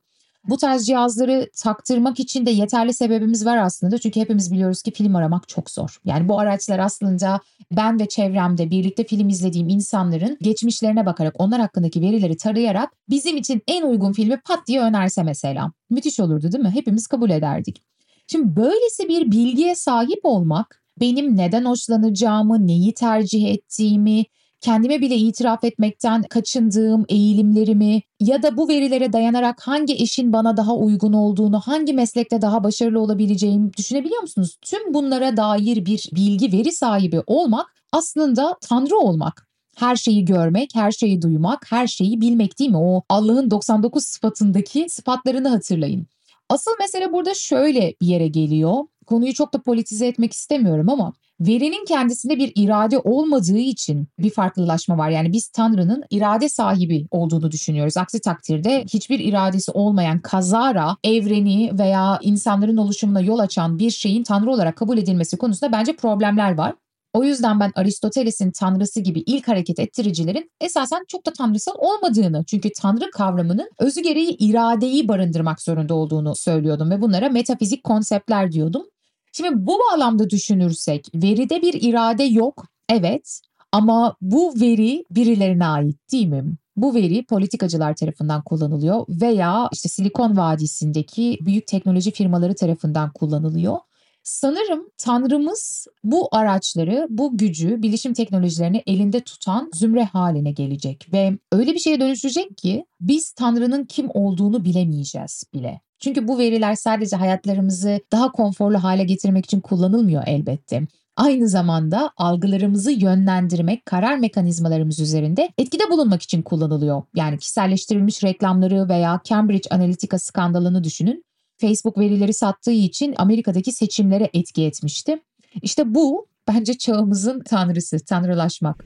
Bu 0.49 0.57
tarz 0.57 0.85
cihazları 0.85 1.49
taktırmak 1.63 2.19
için 2.19 2.45
de 2.45 2.51
yeterli 2.51 2.93
sebebimiz 2.93 3.45
var 3.45 3.57
aslında. 3.57 3.97
Çünkü 3.97 4.19
hepimiz 4.19 4.51
biliyoruz 4.51 4.81
ki 4.81 4.91
film 4.91 5.15
aramak 5.15 5.47
çok 5.47 5.69
zor. 5.69 5.97
Yani 6.05 6.29
bu 6.29 6.39
araçlar 6.39 6.79
aslında 6.79 7.39
ben 7.71 7.99
ve 7.99 8.07
çevremde 8.07 8.69
birlikte 8.69 9.03
film 9.03 9.29
izlediğim 9.29 9.69
insanların 9.69 10.37
geçmişlerine 10.41 11.05
bakarak 11.05 11.35
onlar 11.37 11.61
hakkındaki 11.61 12.01
verileri 12.01 12.37
tarayarak 12.37 12.89
bizim 13.09 13.37
için 13.37 13.61
en 13.67 13.83
uygun 13.83 14.13
filmi 14.13 14.41
pat 14.45 14.67
diye 14.67 14.81
önerse 14.81 15.23
mesela. 15.23 15.71
Müthiş 15.89 16.19
olurdu 16.19 16.51
değil 16.51 16.63
mi? 16.63 16.71
Hepimiz 16.73 17.07
kabul 17.07 17.29
ederdik. 17.29 17.83
Şimdi 18.27 18.55
böylesi 18.55 19.09
bir 19.09 19.31
bilgiye 19.31 19.75
sahip 19.75 20.19
olmak 20.23 20.78
benim 20.99 21.37
neden 21.37 21.65
hoşlanacağımı, 21.65 22.67
neyi 22.67 22.93
tercih 22.93 23.53
ettiğimi, 23.53 24.25
kendime 24.61 25.01
bile 25.01 25.15
itiraf 25.15 25.63
etmekten 25.63 26.23
kaçındığım 26.23 27.05
eğilimlerimi 27.09 28.01
ya 28.19 28.43
da 28.43 28.57
bu 28.57 28.67
verilere 28.67 29.13
dayanarak 29.13 29.61
hangi 29.61 29.93
eşin 29.93 30.33
bana 30.33 30.57
daha 30.57 30.75
uygun 30.75 31.13
olduğunu, 31.13 31.59
hangi 31.59 31.93
meslekte 31.93 32.41
daha 32.41 32.63
başarılı 32.63 32.99
olabileceğimi 32.99 33.73
düşünebiliyor 33.73 34.21
musunuz? 34.21 34.57
Tüm 34.61 34.93
bunlara 34.93 35.37
dair 35.37 35.85
bir 35.85 36.09
bilgi 36.15 36.57
veri 36.57 36.71
sahibi 36.71 37.21
olmak 37.27 37.67
aslında 37.91 38.57
tanrı 38.61 38.97
olmak. 38.97 39.49
Her 39.75 39.95
şeyi 39.95 40.25
görmek, 40.25 40.69
her 40.75 40.91
şeyi 40.91 41.21
duymak, 41.21 41.71
her 41.71 41.87
şeyi 41.87 42.21
bilmek 42.21 42.59
değil 42.59 42.69
mi? 42.69 42.77
O 42.77 43.03
Allah'ın 43.09 43.51
99 43.51 44.05
sıfatındaki 44.05 44.85
sıfatlarını 44.89 45.47
hatırlayın. 45.49 46.07
Asıl 46.49 46.71
mesele 46.79 47.13
burada 47.13 47.33
şöyle 47.33 47.95
bir 48.01 48.07
yere 48.07 48.27
geliyor 48.27 48.83
konuyu 49.09 49.33
çok 49.33 49.53
da 49.53 49.61
politize 49.61 50.07
etmek 50.07 50.33
istemiyorum 50.33 50.89
ama 50.89 51.13
verinin 51.39 51.85
kendisinde 51.85 52.37
bir 52.37 52.51
irade 52.55 52.97
olmadığı 52.97 53.57
için 53.57 54.07
bir 54.19 54.29
farklılaşma 54.29 54.97
var. 54.97 55.09
Yani 55.09 55.33
biz 55.33 55.49
Tanrı'nın 55.49 56.03
irade 56.09 56.49
sahibi 56.49 57.07
olduğunu 57.11 57.51
düşünüyoruz. 57.51 57.97
Aksi 57.97 58.21
takdirde 58.21 58.85
hiçbir 58.93 59.19
iradesi 59.19 59.71
olmayan 59.71 60.19
kazara 60.19 60.97
evreni 61.03 61.71
veya 61.79 62.19
insanların 62.21 62.77
oluşumuna 62.77 63.21
yol 63.21 63.39
açan 63.39 63.79
bir 63.79 63.91
şeyin 63.91 64.23
Tanrı 64.23 64.51
olarak 64.51 64.75
kabul 64.75 64.97
edilmesi 64.97 65.37
konusunda 65.37 65.71
bence 65.71 65.95
problemler 65.95 66.57
var. 66.57 66.73
O 67.13 67.23
yüzden 67.23 67.59
ben 67.59 67.71
Aristoteles'in 67.75 68.51
tanrısı 68.51 68.99
gibi 68.99 69.19
ilk 69.19 69.47
hareket 69.47 69.79
ettiricilerin 69.79 70.51
esasen 70.61 71.05
çok 71.07 71.25
da 71.25 71.33
tanrısal 71.33 71.73
olmadığını 71.77 72.43
çünkü 72.47 72.69
tanrı 72.81 73.11
kavramının 73.11 73.69
özü 73.79 74.01
gereği 74.01 74.37
iradeyi 74.37 75.07
barındırmak 75.07 75.61
zorunda 75.61 75.93
olduğunu 75.93 76.35
söylüyordum 76.35 76.91
ve 76.91 77.01
bunlara 77.01 77.29
metafizik 77.29 77.83
konseptler 77.83 78.51
diyordum. 78.51 78.83
Şimdi 79.31 79.65
bu 79.65 79.79
bağlamda 79.79 80.29
düşünürsek 80.29 81.07
veride 81.15 81.61
bir 81.61 81.73
irade 81.81 82.23
yok. 82.23 82.65
Evet 82.89 83.41
ama 83.71 84.15
bu 84.21 84.53
veri 84.61 85.03
birilerine 85.11 85.65
ait 85.65 86.11
değil 86.11 86.27
mi? 86.27 86.43
Bu 86.75 86.95
veri 86.95 87.25
politikacılar 87.25 87.95
tarafından 87.95 88.43
kullanılıyor 88.43 89.05
veya 89.09 89.69
işte 89.73 89.89
Silikon 89.89 90.37
Vadisi'ndeki 90.37 91.37
büyük 91.41 91.67
teknoloji 91.67 92.11
firmaları 92.11 92.55
tarafından 92.55 93.13
kullanılıyor. 93.13 93.77
Sanırım 94.23 94.89
Tanrımız 94.97 95.87
bu 96.03 96.27
araçları, 96.31 97.07
bu 97.09 97.37
gücü, 97.37 97.81
bilişim 97.81 98.13
teknolojilerini 98.13 98.83
elinde 98.87 99.21
tutan 99.21 99.71
zümre 99.73 100.03
haline 100.03 100.51
gelecek 100.51 101.07
ve 101.13 101.37
öyle 101.51 101.73
bir 101.73 101.79
şeye 101.79 101.99
dönüşecek 101.99 102.57
ki 102.57 102.85
biz 103.01 103.31
Tanrı'nın 103.31 103.85
kim 103.85 104.09
olduğunu 104.13 104.65
bilemeyeceğiz 104.65 105.43
bile. 105.53 105.81
Çünkü 105.99 106.27
bu 106.27 106.39
veriler 106.39 106.75
sadece 106.75 107.15
hayatlarımızı 107.15 107.99
daha 108.11 108.31
konforlu 108.31 108.83
hale 108.83 109.03
getirmek 109.03 109.45
için 109.45 109.59
kullanılmıyor 109.59 110.23
elbette. 110.25 110.81
Aynı 111.15 111.49
zamanda 111.49 112.11
algılarımızı 112.17 112.91
yönlendirmek, 112.91 113.85
karar 113.85 114.17
mekanizmalarımız 114.17 114.99
üzerinde 114.99 115.49
etkide 115.57 115.89
bulunmak 115.89 116.21
için 116.21 116.41
kullanılıyor. 116.41 117.03
Yani 117.15 117.37
kişiselleştirilmiş 117.37 118.23
reklamları 118.23 118.89
veya 118.89 119.21
Cambridge 119.23 119.69
Analytica 119.69 120.19
skandalını 120.19 120.83
düşünün. 120.83 121.25
Facebook 121.57 121.97
verileri 121.97 122.33
sattığı 122.33 122.71
için 122.71 123.15
Amerika'daki 123.17 123.71
seçimlere 123.71 124.29
etki 124.33 124.63
etmişti. 124.63 125.19
İşte 125.61 125.95
bu 125.95 126.27
bence 126.47 126.77
çağımızın 126.77 127.41
tanrısı, 127.43 128.05
tanrılaşmak. 128.05 128.85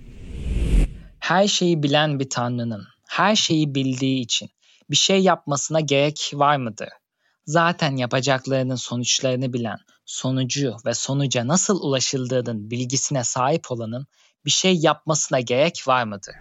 Her 1.19 1.47
şeyi 1.47 1.84
bilen 1.84 2.19
bir 2.19 2.30
tanrının 2.30 2.84
her 3.08 3.36
şeyi 3.36 3.76
bildiği 3.76 4.21
için 4.21 4.49
bir 4.89 4.95
şey 4.95 5.19
yapmasına 5.19 5.80
gerek 5.80 6.32
var 6.34 6.58
mıdır? 6.58 6.89
Zaten 7.45 7.95
yapacaklarının 7.95 8.75
sonuçlarını 8.75 9.53
bilen, 9.53 9.77
sonucu 10.06 10.75
ve 10.86 10.93
sonuca 10.93 11.47
nasıl 11.47 11.82
ulaşıldığının 11.82 12.71
bilgisine 12.71 13.23
sahip 13.23 13.71
olanın 13.71 14.08
bir 14.45 14.51
şey 14.51 14.75
yapmasına 14.75 15.39
gerek 15.39 15.84
var 15.88 16.03
mıdır? 16.03 16.36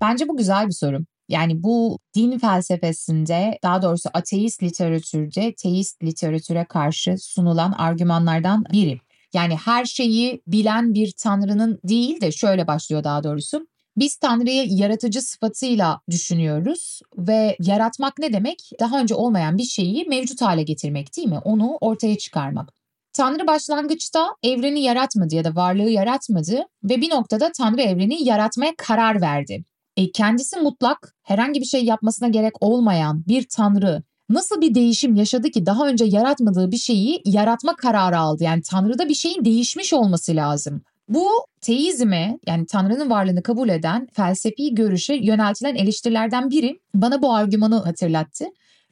Bence 0.00 0.28
bu 0.28 0.36
güzel 0.36 0.66
bir 0.66 0.72
soru. 0.72 0.98
Yani 1.28 1.62
bu 1.62 1.98
din 2.14 2.38
felsefesinde 2.38 3.58
daha 3.62 3.82
doğrusu 3.82 4.10
ateist 4.14 4.62
literatürde 4.62 5.54
teist 5.54 6.02
literatüre 6.02 6.66
karşı 6.68 7.16
sunulan 7.18 7.72
argümanlardan 7.72 8.64
biri. 8.72 9.00
Yani 9.34 9.56
her 9.56 9.84
şeyi 9.84 10.42
bilen 10.46 10.94
bir 10.94 11.12
tanrının 11.18 11.80
değil 11.84 12.20
de 12.20 12.32
şöyle 12.32 12.66
başlıyor 12.66 13.04
daha 13.04 13.24
doğrusu. 13.24 13.66
Biz 13.96 14.16
Tanrı'yı 14.16 14.66
yaratıcı 14.68 15.22
sıfatıyla 15.22 16.00
düşünüyoruz 16.10 17.00
ve 17.18 17.56
yaratmak 17.60 18.18
ne 18.18 18.32
demek? 18.32 18.70
Daha 18.80 19.00
önce 19.00 19.14
olmayan 19.14 19.58
bir 19.58 19.62
şeyi 19.62 20.04
mevcut 20.04 20.42
hale 20.42 20.62
getirmek 20.62 21.16
değil 21.16 21.28
mi? 21.28 21.38
Onu 21.44 21.78
ortaya 21.80 22.18
çıkarmak. 22.18 22.72
Tanrı 23.12 23.46
başlangıçta 23.46 24.36
evreni 24.42 24.82
yaratmadı 24.82 25.34
ya 25.34 25.44
da 25.44 25.54
varlığı 25.54 25.90
yaratmadı 25.90 26.64
ve 26.84 27.00
bir 27.00 27.10
noktada 27.10 27.52
Tanrı 27.52 27.82
evreni 27.82 28.24
yaratmaya 28.24 28.72
karar 28.78 29.20
verdi. 29.20 29.64
E, 29.96 30.10
kendisi 30.10 30.56
mutlak, 30.56 31.14
herhangi 31.22 31.60
bir 31.60 31.66
şey 31.66 31.84
yapmasına 31.84 32.28
gerek 32.28 32.62
olmayan 32.62 33.24
bir 33.28 33.46
Tanrı 33.48 34.02
nasıl 34.28 34.60
bir 34.60 34.74
değişim 34.74 35.16
yaşadı 35.16 35.50
ki 35.50 35.66
daha 35.66 35.88
önce 35.88 36.04
yaratmadığı 36.04 36.70
bir 36.70 36.76
şeyi 36.76 37.22
yaratma 37.24 37.76
kararı 37.76 38.18
aldı? 38.18 38.44
Yani 38.44 38.62
Tanrı'da 38.62 39.08
bir 39.08 39.14
şeyin 39.14 39.44
değişmiş 39.44 39.92
olması 39.92 40.36
lazım. 40.36 40.82
Bu 41.10 41.28
teizme 41.60 42.38
yani 42.46 42.66
Tanrı'nın 42.66 43.10
varlığını 43.10 43.42
kabul 43.42 43.68
eden 43.68 44.08
felsefi 44.12 44.74
görüşe 44.74 45.14
yöneltilen 45.14 45.74
eleştirilerden 45.74 46.50
biri 46.50 46.80
bana 46.94 47.22
bu 47.22 47.34
argümanı 47.34 47.74
hatırlattı. 47.74 48.44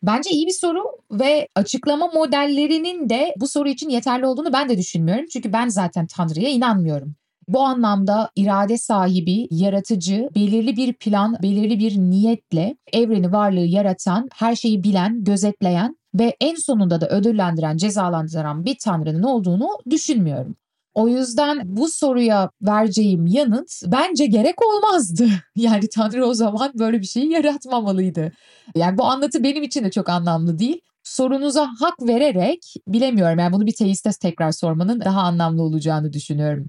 Bence 0.03 0.31
iyi 0.31 0.47
bir 0.47 0.53
soru 0.61 0.85
ve 1.11 1.49
açıklama 1.55 2.07
modellerinin 2.07 3.09
de 3.09 3.35
bu 3.37 3.49
soru 3.49 3.69
için 3.69 3.89
yeterli 3.89 4.27
olduğunu 4.27 4.53
ben 4.53 4.69
de 4.69 4.79
düşünmüyorum. 4.79 5.27
Çünkü 5.33 5.53
ben 5.53 5.69
zaten 5.69 6.07
Tanrı'ya 6.07 6.49
inanmıyorum. 6.49 7.15
Bu 7.49 7.61
anlamda 7.61 8.31
irade 8.37 8.79
sahibi, 8.79 9.49
yaratıcı, 9.51 10.29
belirli 10.35 10.77
bir 10.77 10.93
plan, 10.93 11.37
belirli 11.43 11.79
bir 11.79 11.99
niyetle 11.99 12.77
evreni 12.93 13.33
varlığı 13.33 13.67
yaratan, 13.67 14.29
her 14.35 14.57
şeyi 14.57 14.83
bilen, 14.83 15.25
gözetleyen 15.25 15.97
ve 16.15 16.37
en 16.41 16.55
sonunda 16.55 17.01
da 17.01 17.09
ödüllendiren, 17.09 17.77
cezalandıran 17.77 18.65
bir 18.65 18.77
tanrının 18.85 19.23
olduğunu 19.23 19.69
düşünmüyorum. 19.91 20.57
O 20.95 21.09
yüzden 21.09 21.61
bu 21.65 21.89
soruya 21.89 22.51
vereceğim 22.63 23.27
yanıt 23.27 23.71
bence 23.87 24.27
gerek 24.27 24.67
olmazdı. 24.67 25.29
Yani 25.57 25.89
Tanrı 25.95 26.27
o 26.27 26.35
zaman 26.35 26.73
böyle 26.79 27.01
bir 27.01 27.07
şeyi 27.07 27.31
yaratmamalıydı. 27.33 28.33
Yani 28.77 28.99
bu 28.99 29.05
anlatı 29.05 29.45
benim 29.45 29.63
için 29.63 29.85
de 29.85 29.91
çok 29.91 30.09
anlamlı 30.09 30.59
değil. 30.59 30.81
Sorunuza 31.03 31.69
hak 31.79 32.03
vererek 32.03 32.75
bilemiyorum. 32.89 33.39
Yani 33.39 33.53
bunu 33.53 33.67
bir 33.67 33.75
teiste 33.75 34.11
tekrar 34.23 34.53
sormanın 34.53 35.01
daha 35.01 35.21
anlamlı 35.21 35.63
olacağını 35.63 36.13
düşünüyorum. 36.13 36.67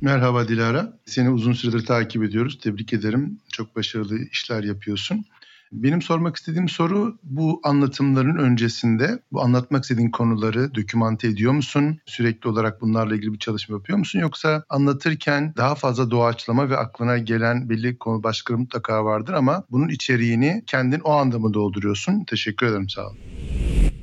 Merhaba 0.00 0.48
Dilara. 0.48 0.98
Seni 1.06 1.30
uzun 1.30 1.52
süredir 1.52 1.86
takip 1.86 2.22
ediyoruz. 2.24 2.58
Tebrik 2.62 2.92
ederim. 2.92 3.40
Çok 3.52 3.76
başarılı 3.76 4.18
işler 4.32 4.64
yapıyorsun. 4.64 5.24
Benim 5.72 6.02
sormak 6.02 6.36
istediğim 6.36 6.68
soru 6.68 7.18
bu 7.22 7.60
anlatımların 7.64 8.36
öncesinde 8.36 9.18
bu 9.32 9.40
anlatmak 9.40 9.82
istediğin 9.82 10.10
konuları 10.10 10.74
dokümante 10.74 11.28
ediyor 11.28 11.52
musun? 11.52 11.98
Sürekli 12.06 12.48
olarak 12.48 12.80
bunlarla 12.80 13.14
ilgili 13.14 13.32
bir 13.32 13.38
çalışma 13.38 13.76
yapıyor 13.76 13.98
musun? 13.98 14.18
Yoksa 14.18 14.64
anlatırken 14.68 15.54
daha 15.56 15.74
fazla 15.74 16.10
doğaçlama 16.10 16.70
ve 16.70 16.76
aklına 16.76 17.18
gelen 17.18 17.68
belli 17.68 17.98
konu 17.98 18.22
başlıkları 18.22 18.58
mutlaka 18.58 19.04
vardır 19.04 19.32
ama 19.32 19.64
bunun 19.70 19.88
içeriğini 19.88 20.62
kendin 20.66 21.00
o 21.00 21.10
anda 21.12 21.38
mı 21.38 21.54
dolduruyorsun? 21.54 22.24
Teşekkür 22.24 22.66
ederim 22.66 22.88
sağ 22.88 23.06
olun. 23.06 23.18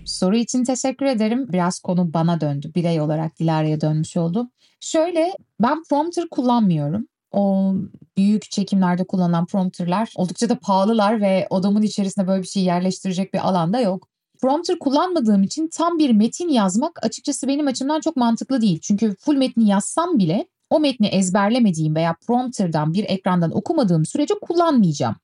Soru 0.06 0.36
için 0.36 0.64
teşekkür 0.64 1.06
ederim. 1.06 1.48
Biraz 1.54 1.80
konu 1.80 2.14
bana 2.14 2.42
döndü. 2.42 2.72
Birey 2.76 3.02
olarak 3.02 3.40
Dilara'ya 3.40 3.82
dönmüş 3.82 4.18
oldu. 4.18 4.50
Şöyle 4.80 5.32
ben 5.60 5.84
prompter 5.90 6.26
kullanmıyorum 6.32 7.08
o 7.34 7.74
büyük 8.18 8.52
çekimlerde 8.52 9.04
kullanılan 9.04 9.46
prompterlar 9.46 10.14
oldukça 10.16 10.50
da 10.50 10.60
pahalılar 10.60 11.22
ve 11.22 11.48
odamın 11.50 11.82
içerisinde 11.82 12.28
böyle 12.28 12.44
bir 12.44 12.48
şey 12.48 12.64
yerleştirecek 12.64 13.34
bir 13.34 13.48
alanda 13.48 13.80
yok. 13.80 14.08
Prompter 14.42 14.80
kullanmadığım 14.80 15.44
için 15.44 15.70
tam 15.74 16.00
bir 16.00 16.10
metin 16.10 16.50
yazmak 16.50 17.06
açıkçası 17.06 17.48
benim 17.48 17.68
açımdan 17.68 18.02
çok 18.02 18.16
mantıklı 18.16 18.62
değil. 18.62 18.80
Çünkü 18.80 19.16
full 19.20 19.36
metni 19.36 19.70
yazsam 19.70 20.20
bile 20.20 20.48
o 20.70 20.80
metni 20.80 21.08
ezberlemediğim 21.08 21.96
veya 21.96 22.16
prompterdan 22.28 22.94
bir 22.94 23.06
ekrandan 23.10 23.58
okumadığım 23.58 24.06
sürece 24.06 24.34
kullanmayacağım. 24.42 25.16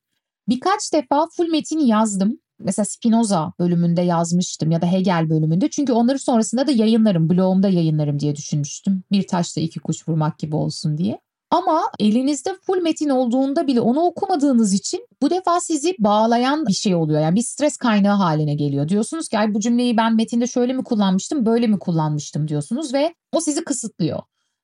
Birkaç 0.48 0.94
defa 0.94 1.28
full 1.28 1.48
metin 1.48 1.80
yazdım. 1.80 2.40
Mesela 2.60 2.86
Spinoza 2.86 3.54
bölümünde 3.60 4.02
yazmıştım 4.02 4.72
ya 4.72 4.82
da 4.82 4.92
Hegel 4.92 5.30
bölümünde. 5.30 5.70
Çünkü 5.70 5.94
onları 5.94 6.20
sonrasında 6.20 6.68
da 6.68 6.72
yayınlarım, 6.72 7.30
blogumda 7.30 7.70
yayınlarım 7.70 8.20
diye 8.20 8.36
düşünmüştüm. 8.36 9.04
Bir 9.12 9.28
taşla 9.28 9.62
iki 9.62 9.80
kuş 9.80 10.08
vurmak 10.08 10.40
gibi 10.40 10.56
olsun 10.56 10.98
diye. 10.98 11.20
Ama 11.52 11.92
elinizde 12.00 12.56
full 12.62 12.82
metin 12.82 13.10
olduğunda 13.10 13.68
bile 13.68 13.82
onu 13.82 14.00
okumadığınız 14.00 14.74
için 14.74 15.08
bu 15.22 15.30
defa 15.30 15.60
sizi 15.60 15.96
bağlayan 16.00 16.68
bir 16.68 16.74
şey 16.74 16.96
oluyor. 16.96 17.22
Yani 17.22 17.36
bir 17.36 17.42
stres 17.42 17.78
kaynağı 17.78 18.16
haline 18.16 18.56
geliyor. 18.56 18.90
Diyorsunuz 18.90 19.30
ki 19.30 19.40
Ay 19.40 19.54
bu 19.54 19.60
cümleyi 19.60 19.98
ben 19.98 20.16
metinde 20.16 20.48
şöyle 20.48 20.74
mi 20.74 20.84
kullanmıştım, 20.84 21.46
böyle 21.46 21.68
mi 21.68 21.80
kullanmıştım 21.80 22.48
diyorsunuz 22.48 22.94
ve 22.94 23.14
o 23.32 23.42
sizi 23.42 23.64
kısıtlıyor. 23.64 24.20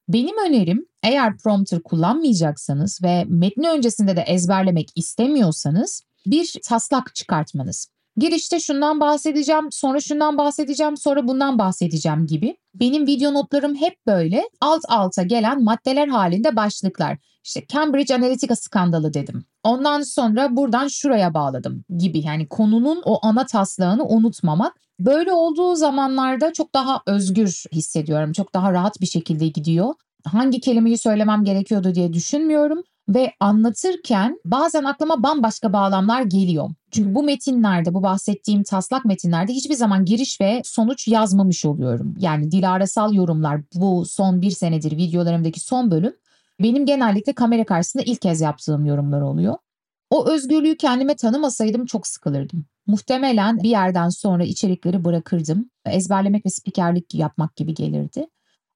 Benim 0.08 0.36
önerim 0.48 0.86
eğer 1.04 1.38
prompter 1.38 1.84
kullanmayacaksanız 1.84 3.00
ve 3.04 3.26
metni 3.28 3.70
öncesinde 3.70 4.16
de 4.16 4.22
ezberlemek 4.22 4.90
istemiyorsanız 4.96 6.02
bir 6.26 6.56
taslak 6.64 7.16
çıkartmanız. 7.16 7.95
Girişte 8.18 8.60
şundan 8.60 9.00
bahsedeceğim, 9.00 9.72
sonra 9.72 10.00
şundan 10.00 10.38
bahsedeceğim, 10.38 10.98
sonra 10.98 11.28
bundan 11.28 11.60
bahsedeceğim 11.60 12.28
gibi. 12.28 12.58
Benim 12.76 13.08
video 13.08 13.34
notlarım 13.34 13.76
hep 13.76 14.08
böyle 14.08 14.50
alt 14.62 14.82
alta 14.88 15.24
gelen 15.24 15.64
maddeler 15.64 16.08
halinde 16.08 16.56
başlıklar. 16.56 17.18
İşte 17.44 17.66
Cambridge 17.68 18.16
Analytica 18.16 18.56
skandalı 18.56 19.14
dedim. 19.14 19.46
Ondan 19.64 20.02
sonra 20.02 20.56
buradan 20.56 20.88
şuraya 20.88 21.34
bağladım 21.34 21.84
gibi. 21.98 22.20
Yani 22.20 22.48
konunun 22.48 23.02
o 23.06 23.20
ana 23.26 23.46
taslağını 23.46 24.06
unutmamak. 24.06 24.74
Böyle 25.00 25.34
olduğu 25.34 25.76
zamanlarda 25.76 26.54
çok 26.54 26.74
daha 26.74 27.02
özgür 27.08 27.64
hissediyorum. 27.72 28.32
Çok 28.32 28.54
daha 28.54 28.74
rahat 28.74 29.02
bir 29.02 29.06
şekilde 29.06 29.48
gidiyor. 29.48 29.94
Hangi 30.26 30.60
kelimeyi 30.60 30.98
söylemem 30.98 31.44
gerekiyordu 31.44 31.96
diye 31.96 32.14
düşünmüyorum 32.14 32.84
ve 33.10 33.32
anlatırken 33.40 34.40
bazen 34.46 34.84
aklıma 34.84 35.24
bambaşka 35.24 35.74
bağlamlar 35.74 36.22
geliyor. 36.22 36.70
Çünkü 36.92 37.16
bu 37.16 37.24
metinlerde, 37.24 37.94
bu 37.94 38.04
bahsettiğim 38.04 38.64
taslak 38.64 39.06
metinlerde 39.06 39.54
hiçbir 39.54 39.76
zaman 39.76 40.06
giriş 40.06 40.42
ve 40.42 40.62
sonuç 40.66 41.08
yazmamış 41.08 41.66
oluyorum. 41.66 42.16
Yani 42.20 42.52
dilarasal 42.52 43.14
yorumlar 43.14 43.62
bu 43.76 44.06
son 44.06 44.42
bir 44.42 44.52
senedir 44.52 44.98
videolarımdaki 44.98 45.60
son 45.60 45.92
bölüm 45.92 46.14
benim 46.60 46.86
genellikle 46.86 47.34
kamera 47.34 47.66
karşısında 47.66 48.04
ilk 48.04 48.22
kez 48.22 48.42
yaptığım 48.42 48.86
yorumlar 48.86 49.22
oluyor. 49.22 49.56
O 50.10 50.30
özgürlüğü 50.30 50.78
kendime 50.78 51.16
tanımasaydım 51.16 51.86
çok 51.86 52.08
sıkılırdım. 52.08 52.66
Muhtemelen 52.88 53.58
bir 53.64 53.70
yerden 53.70 54.10
sonra 54.10 54.44
içerikleri 54.44 55.06
bırakırdım. 55.06 55.70
Ezberlemek 55.86 56.46
ve 56.46 56.50
spikerlik 56.50 57.16
yapmak 57.16 57.56
gibi 57.56 57.74
gelirdi. 57.74 58.28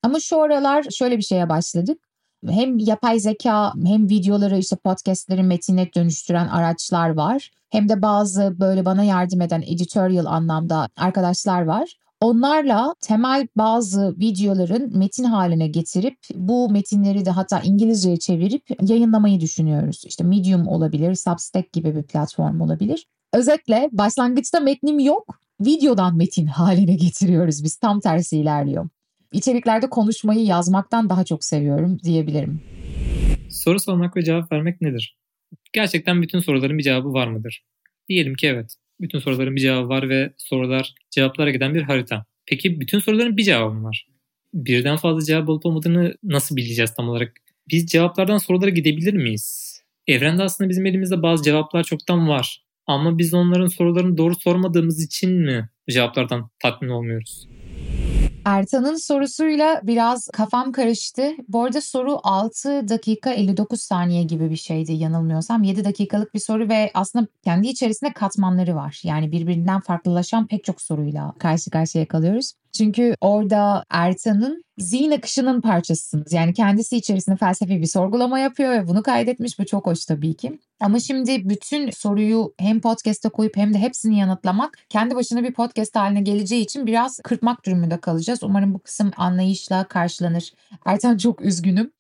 Ama 0.04 0.20
şu 0.20 0.42
aralar 0.42 0.84
şöyle 0.84 1.18
bir 1.18 1.24
şeye 1.24 1.50
başladık 1.50 2.09
hem 2.48 2.78
yapay 2.78 3.20
zeka 3.20 3.74
hem 3.86 4.10
videoları 4.10 4.58
işte 4.58 4.76
podcastlerin 4.76 5.46
metinine 5.46 5.94
dönüştüren 5.96 6.48
araçlar 6.48 7.10
var. 7.10 7.52
Hem 7.70 7.90
de 7.90 8.02
bazı 8.02 8.56
böyle 8.60 8.86
bana 8.86 9.04
yardım 9.04 9.42
eden 9.42 9.62
editorial 9.62 10.26
anlamda 10.26 10.90
arkadaşlar 10.98 11.62
var. 11.62 11.96
Onlarla 12.22 12.96
temel 13.02 13.48
bazı 13.58 14.16
videoların 14.18 14.98
metin 14.98 15.24
haline 15.24 15.68
getirip 15.68 16.18
bu 16.36 16.70
metinleri 16.70 17.26
de 17.26 17.30
hatta 17.30 17.62
İngilizceye 17.62 18.18
çevirip 18.18 18.64
yayınlamayı 18.82 19.40
düşünüyoruz. 19.40 20.04
İşte 20.06 20.24
Medium 20.24 20.68
olabilir, 20.68 21.16
Substack 21.16 21.74
gibi 21.74 21.96
bir 21.96 22.04
platform 22.04 22.62
olabilir. 22.62 23.08
Özetle 23.34 23.90
başlangıçta 23.92 24.60
metnim 24.60 25.00
yok, 25.00 25.40
videodan 25.62 26.18
metin 26.18 26.46
haline 26.48 26.96
getiriyoruz 26.96 27.64
biz. 27.64 27.76
Tam 27.76 28.00
tersi 28.00 28.38
ilerliyor 28.38 28.90
içeriklerde 29.32 29.90
konuşmayı 29.90 30.46
yazmaktan 30.46 31.10
daha 31.10 31.24
çok 31.24 31.44
seviyorum 31.44 32.00
diyebilirim. 32.04 32.62
Soru 33.50 33.80
sormak 33.80 34.18
ve 34.18 34.24
cevap 34.24 34.52
vermek 34.52 34.82
nedir? 34.82 35.18
Gerçekten 35.74 36.22
bütün 36.22 36.40
soruların 36.40 36.78
bir 36.78 36.84
cevabı 36.84 37.14
var 37.14 37.28
mıdır? 37.28 37.64
Diyelim 38.10 38.36
ki 38.36 38.48
evet. 38.48 38.76
Bütün 39.02 39.20
soruların 39.20 39.56
bir 39.56 39.62
cevabı 39.62 39.90
var 39.90 40.10
ve 40.10 40.34
sorular 40.38 40.94
cevaplara 41.12 41.52
giden 41.52 41.74
bir 41.74 41.82
harita. 41.82 42.26
Peki 42.46 42.80
bütün 42.80 43.00
soruların 43.00 43.38
bir 43.38 43.44
cevabı 43.44 43.74
mı 43.74 43.84
var? 43.84 44.08
Birden 44.54 44.98
fazla 44.98 45.26
cevap 45.26 45.50
olup 45.50 45.66
olmadığını 45.66 46.16
nasıl 46.24 46.56
bileceğiz 46.56 46.94
tam 46.94 47.10
olarak? 47.10 47.34
Biz 47.70 47.86
cevaplardan 47.88 48.38
sorulara 48.38 48.70
gidebilir 48.70 49.14
miyiz? 49.14 49.80
Evrende 50.08 50.44
aslında 50.44 50.70
bizim 50.70 50.86
elimizde 50.86 51.22
bazı 51.22 51.44
cevaplar 51.44 51.84
çoktan 51.84 52.30
var. 52.30 52.64
Ama 52.88 53.18
biz 53.18 53.34
onların 53.34 53.68
sorularını 53.68 54.18
doğru 54.18 54.36
sormadığımız 54.36 55.04
için 55.04 55.32
mi 55.32 55.70
cevaplardan 55.90 56.50
tatmin 56.60 56.90
olmuyoruz? 56.90 57.49
Ertan'ın 58.46 58.96
sorusuyla 58.96 59.82
biraz 59.84 60.28
kafam 60.34 60.72
karıştı. 60.72 61.32
Bu 61.48 61.64
arada 61.64 61.82
soru 61.82 62.20
6 62.24 62.90
dakika 62.90 63.34
59 63.34 63.82
saniye 63.82 64.24
gibi 64.24 64.50
bir 64.50 64.56
şeydi 64.56 64.94
yanılmıyorsam. 64.94 65.64
7 65.64 65.86
dakikalık 65.86 66.34
bir 66.34 66.40
soru 66.40 66.70
ve 66.70 66.92
aslında 66.94 67.28
kendi 67.44 67.68
içerisinde 67.68 68.14
katmanları 68.14 68.76
var. 68.76 69.02
Yani 69.04 69.32
birbirinden 69.32 69.80
farklılaşan 69.80 70.48
pek 70.48 70.64
çok 70.64 70.82
soruyla 70.82 71.34
karşı 71.40 71.70
karşıya 71.70 72.08
kalıyoruz. 72.08 72.54
Çünkü 72.78 73.16
orada 73.22 73.84
Ertan'ın 73.90 74.64
zihin 74.78 75.12
akışının 75.12 75.62
parçasısınız. 75.62 76.34
Yani 76.34 76.54
kendisi 76.54 76.98
içerisinde 76.98 77.36
felsefi 77.36 77.82
bir 77.82 77.88
sorgulama 77.88 78.40
yapıyor 78.40 78.72
ve 78.72 78.88
bunu 78.88 79.04
kaydetmiş. 79.04 79.60
Bu 79.60 79.66
çok 79.66 79.88
hoş 79.88 80.06
tabii 80.06 80.34
ki. 80.34 80.60
Ama 80.80 81.00
şimdi 81.00 81.50
bütün 81.50 81.90
soruyu 81.90 82.54
hem 82.58 82.82
podcast'e 82.82 83.30
koyup 83.30 83.58
hem 83.58 83.74
de 83.74 83.78
hepsini 83.78 84.20
yanıtlamak 84.20 84.78
kendi 84.90 85.16
başına 85.16 85.44
bir 85.44 85.54
podcast 85.54 85.96
haline 85.96 86.22
geleceği 86.22 86.62
için 86.62 86.88
biraz 86.88 87.20
kırpmak 87.24 87.66
durumunda 87.66 87.98
kalacağız. 87.98 88.44
Umarım 88.44 88.74
bu 88.74 88.80
kısım 88.80 89.12
anlayışla 89.18 89.84
karşılanır. 89.84 90.54
Ertan 90.86 91.18
çok 91.18 91.42
üzgünüm. 91.42 91.92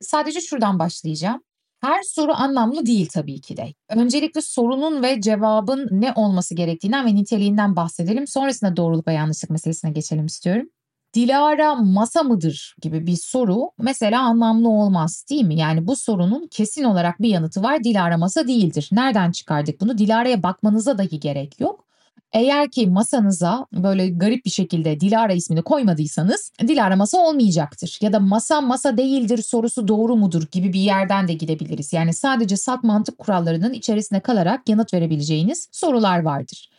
Sadece 0.00 0.40
şuradan 0.40 0.78
başlayacağım. 0.78 1.42
Her 1.80 2.02
soru 2.02 2.32
anlamlı 2.32 2.86
değil 2.86 3.08
tabii 3.12 3.40
ki 3.40 3.56
de. 3.56 3.74
Öncelikle 3.88 4.40
sorunun 4.40 5.02
ve 5.02 5.20
cevabın 5.20 5.88
ne 5.90 6.12
olması 6.12 6.54
gerektiğinden 6.54 7.06
ve 7.06 7.14
niteliğinden 7.14 7.76
bahsedelim. 7.76 8.26
Sonrasında 8.26 8.76
doğruluk 8.76 9.08
ve 9.08 9.12
yanlışlık 9.12 9.50
meselesine 9.50 9.90
geçelim 9.90 10.26
istiyorum. 10.26 10.66
Dilara 11.14 11.74
masa 11.74 12.22
mıdır 12.22 12.76
gibi 12.82 13.06
bir 13.06 13.16
soru 13.16 13.70
mesela 13.78 14.22
anlamlı 14.22 14.68
olmaz 14.68 15.24
değil 15.30 15.44
mi? 15.44 15.54
Yani 15.56 15.86
bu 15.86 15.96
sorunun 15.96 16.48
kesin 16.50 16.84
olarak 16.84 17.22
bir 17.22 17.28
yanıtı 17.28 17.62
var. 17.62 17.84
Dilara 17.84 18.16
masa 18.16 18.48
değildir. 18.48 18.88
Nereden 18.92 19.32
çıkardık 19.32 19.80
bunu? 19.80 19.98
Dilara'ya 19.98 20.42
bakmanıza 20.42 20.98
dahi 20.98 21.20
gerek 21.20 21.60
yok. 21.60 21.83
Eğer 22.32 22.70
ki 22.70 22.86
masanıza 22.86 23.66
böyle 23.72 24.08
garip 24.08 24.44
bir 24.44 24.50
şekilde 24.50 25.00
Dilara 25.00 25.32
ismini 25.32 25.62
koymadıysanız 25.62 26.52
Dilara 26.60 26.96
masa 26.96 27.18
olmayacaktır. 27.18 27.98
Ya 28.00 28.12
da 28.12 28.20
masa 28.20 28.60
masa 28.60 28.96
değildir 28.96 29.42
sorusu 29.42 29.88
doğru 29.88 30.16
mudur 30.16 30.42
gibi 30.52 30.72
bir 30.72 30.80
yerden 30.80 31.28
de 31.28 31.32
gidebiliriz. 31.32 31.92
Yani 31.92 32.14
sadece 32.14 32.56
salt 32.56 32.84
mantık 32.84 33.18
kurallarının 33.18 33.72
içerisine 33.72 34.20
kalarak 34.20 34.68
yanıt 34.68 34.94
verebileceğiniz 34.94 35.68
sorular 35.72 36.22
vardır. 36.22 36.70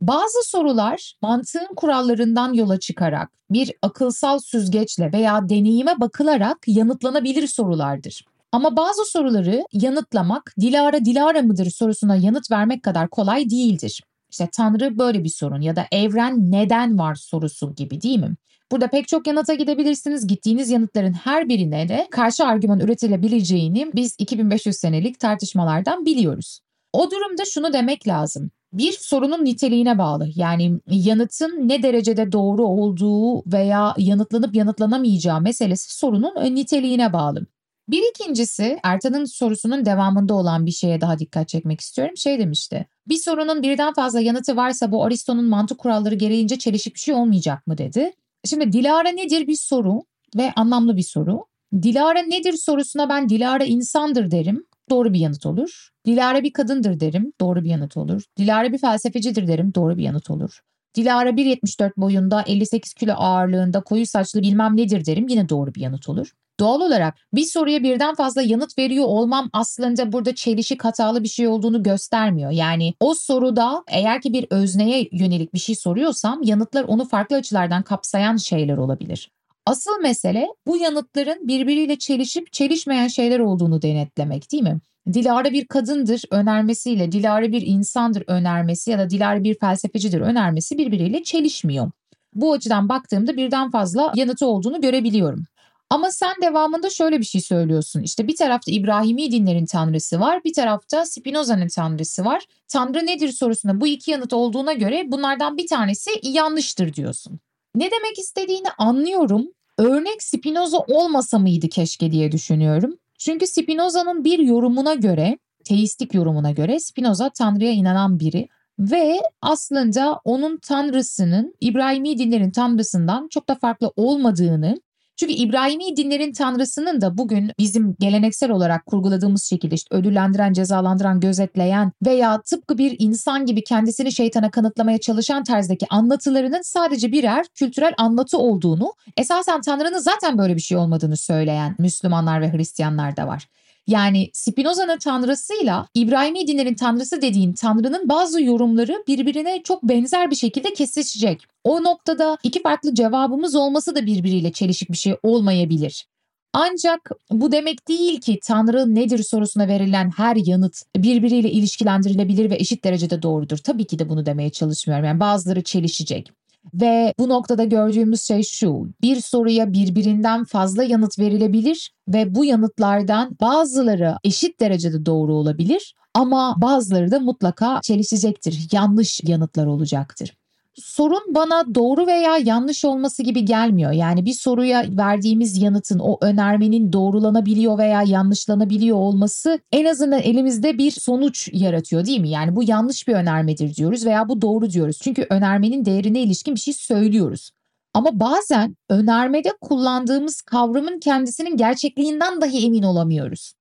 Bazı 0.00 0.42
sorular 0.44 1.14
mantığın 1.22 1.74
kurallarından 1.76 2.52
yola 2.52 2.80
çıkarak 2.80 3.30
bir 3.50 3.72
akılsal 3.82 4.38
süzgeçle 4.38 5.12
veya 5.12 5.48
deneyime 5.48 6.00
bakılarak 6.00 6.58
yanıtlanabilir 6.66 7.46
sorulardır. 7.46 8.24
Ama 8.52 8.76
bazı 8.76 9.04
soruları 9.04 9.64
yanıtlamak 9.72 10.54
Dilara 10.60 11.04
Dilara 11.04 11.42
mıdır 11.42 11.70
sorusuna 11.70 12.16
yanıt 12.16 12.50
vermek 12.50 12.82
kadar 12.82 13.10
kolay 13.10 13.50
değildir. 13.50 14.02
İşte 14.32 14.48
Tanrı 14.52 14.98
böyle 14.98 15.24
bir 15.24 15.28
sorun 15.28 15.60
ya 15.60 15.76
da 15.76 15.86
evren 15.92 16.52
neden 16.52 16.98
var 16.98 17.14
sorusu 17.14 17.74
gibi 17.74 18.02
değil 18.02 18.18
mi? 18.18 18.34
Burada 18.72 18.88
pek 18.88 19.08
çok 19.08 19.26
yanıta 19.26 19.54
gidebilirsiniz. 19.54 20.26
Gittiğiniz 20.26 20.70
yanıtların 20.70 21.12
her 21.12 21.48
birine 21.48 21.88
de 21.88 22.08
karşı 22.10 22.44
argüman 22.44 22.80
üretilebileceğini 22.80 23.90
biz 23.94 24.16
2500 24.18 24.76
senelik 24.76 25.20
tartışmalardan 25.20 26.04
biliyoruz. 26.04 26.60
O 26.92 27.10
durumda 27.10 27.44
şunu 27.44 27.72
demek 27.72 28.08
lazım. 28.08 28.50
Bir 28.72 28.92
sorunun 28.92 29.44
niteliğine 29.44 29.98
bağlı. 29.98 30.28
Yani 30.34 30.80
yanıtın 30.90 31.68
ne 31.68 31.82
derecede 31.82 32.32
doğru 32.32 32.64
olduğu 32.64 33.52
veya 33.52 33.94
yanıtlanıp 33.98 34.54
yanıtlanamayacağı 34.54 35.40
meselesi 35.40 35.96
sorunun 35.96 36.54
niteliğine 36.54 37.12
bağlı. 37.12 37.46
Bir 37.88 38.02
ikincisi 38.10 38.80
Ertan'ın 38.82 39.24
sorusunun 39.24 39.84
devamında 39.84 40.34
olan 40.34 40.66
bir 40.66 40.70
şeye 40.70 41.00
daha 41.00 41.18
dikkat 41.18 41.48
çekmek 41.48 41.80
istiyorum. 41.80 42.16
Şey 42.16 42.38
demişti. 42.38 42.86
Bir 43.08 43.16
sorunun 43.16 43.62
birden 43.62 43.92
fazla 43.92 44.20
yanıtı 44.20 44.56
varsa 44.56 44.92
bu 44.92 45.04
Aristo'nun 45.04 45.44
mantık 45.44 45.78
kuralları 45.78 46.14
gereğince 46.14 46.58
çelişik 46.58 46.94
bir 46.94 47.00
şey 47.00 47.14
olmayacak 47.14 47.66
mı 47.66 47.78
dedi. 47.78 48.12
Şimdi 48.44 48.72
Dilara 48.72 49.08
nedir 49.08 49.46
bir 49.46 49.56
soru 49.56 50.02
ve 50.36 50.52
anlamlı 50.56 50.96
bir 50.96 51.02
soru. 51.02 51.46
Dilara 51.82 52.22
nedir 52.22 52.52
sorusuna 52.52 53.08
ben 53.08 53.28
Dilara 53.28 53.64
insandır 53.64 54.30
derim. 54.30 54.66
Doğru 54.90 55.12
bir 55.12 55.18
yanıt 55.18 55.46
olur. 55.46 55.88
Dilara 56.06 56.42
bir 56.42 56.52
kadındır 56.52 57.00
derim. 57.00 57.32
Doğru 57.40 57.64
bir 57.64 57.70
yanıt 57.70 57.96
olur. 57.96 58.22
Dilara 58.36 58.72
bir 58.72 58.78
felsefecidir 58.78 59.46
derim. 59.46 59.74
Doğru 59.74 59.98
bir 59.98 60.02
yanıt 60.02 60.30
olur. 60.30 60.60
Dilara 60.94 61.30
1.74 61.30 61.92
boyunda 61.96 62.42
58 62.46 62.94
kilo 62.94 63.12
ağırlığında 63.12 63.80
koyu 63.80 64.06
saçlı 64.06 64.42
bilmem 64.42 64.76
nedir 64.76 65.06
derim. 65.06 65.28
Yine 65.28 65.48
doğru 65.48 65.74
bir 65.74 65.80
yanıt 65.80 66.08
olur. 66.08 66.32
Doğal 66.60 66.80
olarak 66.80 67.14
bir 67.32 67.44
soruya 67.44 67.82
birden 67.82 68.14
fazla 68.14 68.42
yanıt 68.42 68.78
veriyor 68.78 69.04
olmam 69.04 69.50
aslında 69.52 70.12
burada 70.12 70.34
çelişik 70.34 70.84
hatalı 70.84 71.22
bir 71.22 71.28
şey 71.28 71.48
olduğunu 71.48 71.82
göstermiyor. 71.82 72.50
Yani 72.50 72.94
o 73.00 73.14
soruda 73.14 73.84
eğer 73.88 74.20
ki 74.20 74.32
bir 74.32 74.46
özneye 74.50 75.08
yönelik 75.12 75.54
bir 75.54 75.58
şey 75.58 75.74
soruyorsam 75.74 76.42
yanıtlar 76.42 76.84
onu 76.84 77.04
farklı 77.04 77.36
açılardan 77.36 77.82
kapsayan 77.82 78.36
şeyler 78.36 78.76
olabilir. 78.76 79.30
Asıl 79.66 80.00
mesele 80.02 80.48
bu 80.66 80.76
yanıtların 80.76 81.48
birbiriyle 81.48 81.98
çelişip 81.98 82.52
çelişmeyen 82.52 83.08
şeyler 83.08 83.38
olduğunu 83.38 83.82
denetlemek 83.82 84.52
değil 84.52 84.62
mi? 84.62 84.80
Dilara 85.12 85.52
bir 85.52 85.66
kadındır 85.66 86.22
önermesiyle 86.30 87.12
Dilara 87.12 87.52
bir 87.52 87.62
insandır 87.66 88.24
önermesi 88.26 88.90
ya 88.90 88.98
da 88.98 89.10
Dilara 89.10 89.44
bir 89.44 89.58
felsefecidir 89.58 90.20
önermesi 90.20 90.78
birbiriyle 90.78 91.22
çelişmiyor. 91.22 91.90
Bu 92.34 92.52
açıdan 92.52 92.88
baktığımda 92.88 93.36
birden 93.36 93.70
fazla 93.70 94.12
yanıtı 94.14 94.46
olduğunu 94.46 94.80
görebiliyorum. 94.80 95.44
Ama 95.90 96.10
sen 96.10 96.34
devamında 96.42 96.90
şöyle 96.90 97.18
bir 97.18 97.24
şey 97.24 97.40
söylüyorsun. 97.40 98.02
İşte 98.02 98.28
bir 98.28 98.36
tarafta 98.36 98.72
İbrahimi 98.72 99.32
dinlerin 99.32 99.66
tanrısı 99.66 100.20
var, 100.20 100.44
bir 100.44 100.52
tarafta 100.52 101.06
Spinoza'nın 101.06 101.68
tanrısı 101.68 102.24
var. 102.24 102.42
Tanrı 102.68 103.06
nedir 103.06 103.32
sorusuna 103.32 103.80
bu 103.80 103.86
iki 103.86 104.10
yanıt 104.10 104.32
olduğuna 104.32 104.72
göre 104.72 105.04
bunlardan 105.06 105.56
bir 105.56 105.66
tanesi 105.66 106.10
yanlıştır 106.22 106.94
diyorsun. 106.94 107.40
Ne 107.74 107.90
demek 107.90 108.18
istediğini 108.18 108.68
anlıyorum. 108.78 109.48
Örnek 109.78 110.22
Spinoza 110.22 110.78
olmasa 110.78 111.38
mıydı 111.38 111.68
keşke 111.68 112.12
diye 112.12 112.32
düşünüyorum. 112.32 112.96
Çünkü 113.24 113.46
Spinoza'nın 113.46 114.24
bir 114.24 114.38
yorumuna 114.38 114.94
göre, 114.94 115.38
teistik 115.64 116.14
yorumuna 116.14 116.50
göre 116.50 116.80
Spinoza 116.80 117.30
Tanrı'ya 117.30 117.72
inanan 117.72 118.20
biri 118.20 118.48
ve 118.78 119.20
aslında 119.42 120.20
onun 120.24 120.56
tanrısının 120.56 121.54
İbrahimi 121.60 122.18
dinlerin 122.18 122.50
tanrısından 122.50 123.28
çok 123.28 123.48
da 123.48 123.54
farklı 123.54 123.92
olmadığını 123.96 124.80
çünkü 125.22 125.34
İbrahimi 125.34 125.96
dinlerin 125.96 126.32
tanrısının 126.32 127.00
da 127.00 127.18
bugün 127.18 127.52
bizim 127.58 127.96
geleneksel 128.00 128.50
olarak 128.50 128.86
kurguladığımız 128.86 129.44
şekilde 129.44 129.74
işte 129.74 129.96
ödüllendiren, 129.96 130.52
cezalandıran, 130.52 131.20
gözetleyen 131.20 131.92
veya 132.06 132.40
tıpkı 132.40 132.78
bir 132.78 132.96
insan 132.98 133.46
gibi 133.46 133.64
kendisini 133.64 134.12
şeytana 134.12 134.50
kanıtlamaya 134.50 134.98
çalışan 134.98 135.44
tarzdaki 135.44 135.86
anlatılarının 135.90 136.62
sadece 136.62 137.12
birer 137.12 137.46
kültürel 137.54 137.94
anlatı 137.98 138.38
olduğunu, 138.38 138.92
esasen 139.16 139.60
Tanrı'nın 139.60 139.98
zaten 139.98 140.38
böyle 140.38 140.56
bir 140.56 140.60
şey 140.60 140.76
olmadığını 140.76 141.16
söyleyen 141.16 141.76
Müslümanlar 141.78 142.40
ve 142.40 142.52
Hristiyanlar 142.52 143.16
da 143.16 143.26
var. 143.26 143.48
Yani 143.86 144.30
Spinoza'nın 144.32 144.98
tanrısıyla 144.98 145.88
İbrahimi 145.94 146.46
dinlerin 146.46 146.74
tanrısı 146.74 147.22
dediğin 147.22 147.52
tanrının 147.52 148.08
bazı 148.08 148.42
yorumları 148.42 149.04
birbirine 149.08 149.62
çok 149.64 149.82
benzer 149.82 150.30
bir 150.30 150.36
şekilde 150.36 150.72
kesişecek. 150.72 151.42
O 151.64 151.82
noktada 151.82 152.38
iki 152.42 152.62
farklı 152.62 152.94
cevabımız 152.94 153.54
olması 153.54 153.94
da 153.94 154.06
birbiriyle 154.06 154.52
çelişik 154.52 154.90
bir 154.92 154.96
şey 154.96 155.16
olmayabilir. 155.22 156.06
Ancak 156.54 157.10
bu 157.30 157.52
demek 157.52 157.88
değil 157.88 158.20
ki 158.20 158.38
Tanrı 158.42 158.94
nedir 158.94 159.22
sorusuna 159.22 159.68
verilen 159.68 160.10
her 160.16 160.36
yanıt 160.36 160.82
birbiriyle 160.96 161.50
ilişkilendirilebilir 161.50 162.50
ve 162.50 162.56
eşit 162.56 162.84
derecede 162.84 163.22
doğrudur. 163.22 163.58
Tabii 163.58 163.84
ki 163.84 163.98
de 163.98 164.08
bunu 164.08 164.26
demeye 164.26 164.50
çalışmıyorum. 164.50 165.04
Yani 165.04 165.20
bazıları 165.20 165.62
çelişecek. 165.62 166.32
Ve 166.74 167.14
bu 167.18 167.28
noktada 167.28 167.64
gördüğümüz 167.64 168.22
şey 168.22 168.42
şu. 168.42 168.88
Bir 169.02 169.20
soruya 169.20 169.72
birbirinden 169.72 170.44
fazla 170.44 170.84
yanıt 170.84 171.18
verilebilir 171.18 171.92
ve 172.08 172.34
bu 172.34 172.44
yanıtlardan 172.44 173.36
bazıları 173.40 174.16
eşit 174.24 174.60
derecede 174.60 175.06
doğru 175.06 175.34
olabilir 175.34 175.94
ama 176.14 176.54
bazıları 176.58 177.10
da 177.10 177.20
mutlaka 177.20 177.80
çelişecektir. 177.82 178.68
Yanlış 178.72 179.20
yanıtlar 179.24 179.66
olacaktır 179.66 180.32
sorun 180.74 181.22
bana 181.28 181.74
doğru 181.74 182.06
veya 182.06 182.38
yanlış 182.38 182.84
olması 182.84 183.22
gibi 183.22 183.44
gelmiyor. 183.44 183.92
Yani 183.92 184.24
bir 184.24 184.32
soruya 184.32 184.84
verdiğimiz 184.88 185.62
yanıtın 185.62 185.98
o 185.98 186.18
önermenin 186.20 186.92
doğrulanabiliyor 186.92 187.78
veya 187.78 188.02
yanlışlanabiliyor 188.02 188.96
olması 188.96 189.58
en 189.72 189.84
azından 189.84 190.20
elimizde 190.20 190.78
bir 190.78 190.90
sonuç 190.90 191.48
yaratıyor 191.52 192.06
değil 192.06 192.20
mi? 192.20 192.28
Yani 192.28 192.56
bu 192.56 192.62
yanlış 192.62 193.08
bir 193.08 193.14
önermedir 193.14 193.74
diyoruz 193.74 194.06
veya 194.06 194.28
bu 194.28 194.42
doğru 194.42 194.70
diyoruz. 194.70 194.98
Çünkü 195.02 195.26
önermenin 195.30 195.84
değerine 195.84 196.22
ilişkin 196.22 196.54
bir 196.54 196.60
şey 196.60 196.74
söylüyoruz. 196.74 197.50
Ama 197.94 198.20
bazen 198.20 198.76
önermede 198.88 199.52
kullandığımız 199.60 200.42
kavramın 200.42 201.00
kendisinin 201.00 201.56
gerçekliğinden 201.56 202.40
dahi 202.40 202.66
emin 202.66 202.82
olamıyoruz. 202.82 203.52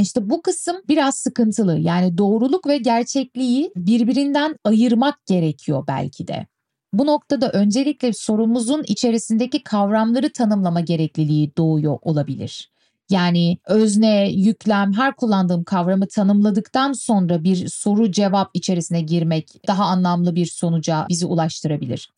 İşte 0.00 0.30
bu 0.30 0.42
kısım 0.42 0.76
biraz 0.88 1.14
sıkıntılı. 1.14 1.78
Yani 1.78 2.18
doğruluk 2.18 2.66
ve 2.66 2.76
gerçekliği 2.76 3.72
birbirinden 3.76 4.56
ayırmak 4.64 5.26
gerekiyor 5.26 5.84
belki 5.88 6.28
de. 6.28 6.46
Bu 6.92 7.06
noktada 7.06 7.50
öncelikle 7.50 8.12
sorumuzun 8.12 8.84
içerisindeki 8.86 9.62
kavramları 9.64 10.32
tanımlama 10.32 10.80
gerekliliği 10.80 11.56
doğuyor 11.56 11.98
olabilir. 12.02 12.70
Yani 13.10 13.58
özne, 13.66 14.30
yüklem, 14.30 14.92
her 14.92 15.16
kullandığım 15.16 15.64
kavramı 15.64 16.08
tanımladıktan 16.08 16.92
sonra 16.92 17.44
bir 17.44 17.68
soru 17.68 18.12
cevap 18.12 18.50
içerisine 18.54 19.00
girmek 19.00 19.68
daha 19.68 19.84
anlamlı 19.84 20.34
bir 20.34 20.46
sonuca 20.46 21.06
bizi 21.08 21.26
ulaştırabilir. 21.26 22.10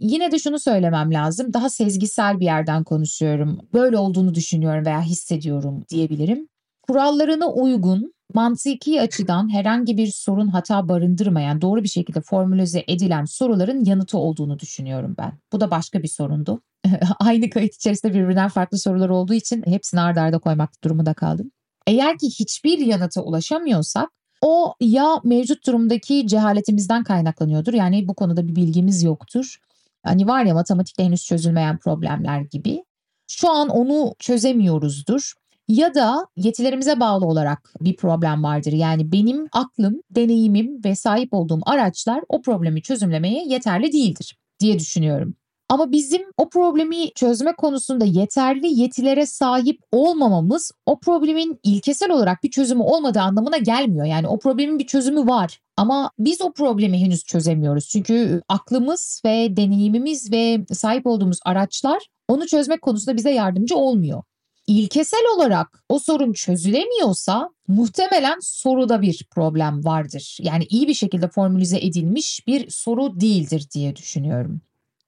Yine 0.00 0.32
de 0.32 0.38
şunu 0.38 0.58
söylemem 0.58 1.14
lazım. 1.14 1.52
Daha 1.52 1.70
sezgisel 1.70 2.40
bir 2.40 2.44
yerden 2.44 2.84
konuşuyorum. 2.84 3.58
Böyle 3.74 3.98
olduğunu 3.98 4.34
düşünüyorum 4.34 4.86
veya 4.86 5.02
hissediyorum 5.02 5.84
diyebilirim. 5.88 6.48
Kurallarına 6.82 7.52
uygun, 7.52 8.14
mantıki 8.34 9.00
açıdan 9.00 9.52
herhangi 9.52 9.96
bir 9.96 10.06
sorun 10.06 10.48
hata 10.48 10.88
barındırmayan, 10.88 11.60
doğru 11.60 11.82
bir 11.82 11.88
şekilde 11.88 12.20
formülize 12.20 12.84
edilen 12.88 13.24
soruların 13.24 13.84
yanıtı 13.84 14.18
olduğunu 14.18 14.58
düşünüyorum 14.58 15.14
ben. 15.18 15.32
Bu 15.52 15.60
da 15.60 15.70
başka 15.70 16.02
bir 16.02 16.08
sorundu. 16.08 16.62
Aynı 17.20 17.50
kayıt 17.50 17.74
içerisinde 17.74 18.14
birbirinden 18.14 18.48
farklı 18.48 18.78
sorular 18.78 19.08
olduğu 19.08 19.34
için 19.34 19.62
hepsini 19.66 20.00
ardarda 20.00 20.20
arda 20.20 20.38
koymak 20.38 20.84
durumunda 20.84 21.14
kaldım. 21.14 21.50
Eğer 21.86 22.18
ki 22.18 22.26
hiçbir 22.26 22.78
yanıta 22.78 23.22
ulaşamıyorsak 23.22 24.10
o 24.42 24.74
ya 24.80 25.20
mevcut 25.24 25.66
durumdaki 25.66 26.26
cehaletimizden 26.26 27.04
kaynaklanıyordur. 27.04 27.72
Yani 27.72 28.08
bu 28.08 28.14
konuda 28.14 28.48
bir 28.48 28.56
bilgimiz 28.56 29.02
yoktur. 29.02 29.56
Hani 30.02 30.26
var 30.26 30.44
ya 30.44 30.54
matematikte 30.54 31.04
henüz 31.04 31.24
çözülmeyen 31.24 31.78
problemler 31.78 32.40
gibi. 32.40 32.84
Şu 33.26 33.50
an 33.50 33.68
onu 33.68 34.14
çözemiyoruzdur. 34.18 35.32
Ya 35.68 35.94
da 35.94 36.26
yetilerimize 36.36 37.00
bağlı 37.00 37.26
olarak 37.26 37.72
bir 37.80 37.96
problem 37.96 38.42
vardır. 38.42 38.72
Yani 38.72 39.12
benim 39.12 39.46
aklım, 39.52 40.02
deneyimim 40.10 40.84
ve 40.84 40.94
sahip 40.94 41.34
olduğum 41.34 41.60
araçlar 41.66 42.20
o 42.28 42.42
problemi 42.42 42.82
çözümlemeye 42.82 43.44
yeterli 43.46 43.92
değildir 43.92 44.36
diye 44.60 44.78
düşünüyorum. 44.78 45.34
Ama 45.68 45.92
bizim 45.92 46.22
o 46.36 46.48
problemi 46.48 47.14
çözme 47.14 47.52
konusunda 47.52 48.04
yeterli 48.04 48.80
yetilere 48.80 49.26
sahip 49.26 49.80
olmamamız 49.92 50.72
o 50.86 51.00
problemin 51.00 51.60
ilkesel 51.62 52.10
olarak 52.10 52.42
bir 52.42 52.50
çözümü 52.50 52.82
olmadığı 52.82 53.20
anlamına 53.20 53.56
gelmiyor. 53.56 54.06
Yani 54.06 54.28
o 54.28 54.38
problemin 54.38 54.78
bir 54.78 54.86
çözümü 54.86 55.26
var 55.26 55.60
ama 55.76 56.10
biz 56.18 56.42
o 56.42 56.52
problemi 56.52 57.00
henüz 57.00 57.24
çözemiyoruz. 57.24 57.88
Çünkü 57.88 58.42
aklımız 58.48 59.22
ve 59.24 59.56
deneyimimiz 59.56 60.32
ve 60.32 60.66
sahip 60.72 61.06
olduğumuz 61.06 61.38
araçlar 61.44 61.98
onu 62.28 62.46
çözmek 62.46 62.82
konusunda 62.82 63.16
bize 63.16 63.30
yardımcı 63.30 63.76
olmuyor. 63.76 64.22
İlkesel 64.66 65.24
olarak 65.36 65.84
o 65.88 65.98
sorun 65.98 66.32
çözülemiyorsa 66.32 67.50
muhtemelen 67.68 68.38
soruda 68.40 69.02
bir 69.02 69.26
problem 69.30 69.84
vardır. 69.84 70.38
Yani 70.40 70.64
iyi 70.70 70.88
bir 70.88 70.94
şekilde 70.94 71.28
formülize 71.28 71.78
edilmiş 71.78 72.46
bir 72.46 72.70
soru 72.70 73.20
değildir 73.20 73.66
diye 73.74 73.96
düşünüyorum 73.96 74.60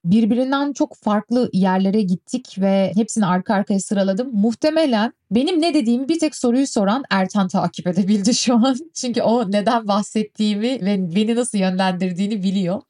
birbirinden 0.05 0.73
çok 0.73 0.97
farklı 0.97 1.51
yerlere 1.53 2.03
gittik 2.03 2.57
ve 2.59 2.93
hepsini 2.95 3.27
arka 3.27 3.55
arkaya 3.55 3.81
sıraladım. 3.81 4.31
Muhtemelen 4.33 5.13
benim 5.31 5.63
ne 5.63 5.75
dediğimi 5.75 6.09
bir 6.09 6.19
tek 6.19 6.37
soruyu 6.37 6.67
soran 6.67 7.05
Ertan 7.11 7.49
takip 7.49 7.87
edebildi 7.87 8.35
şu 8.35 8.55
an. 8.55 8.77
Çünkü 8.95 9.23
o 9.23 9.51
neden 9.51 9.89
bahsettiğimi 9.89 10.85
ve 10.85 11.17
beni 11.17 11.37
nasıl 11.37 11.59
yönlendirdiğini 11.59 12.43
biliyor. 12.43 12.83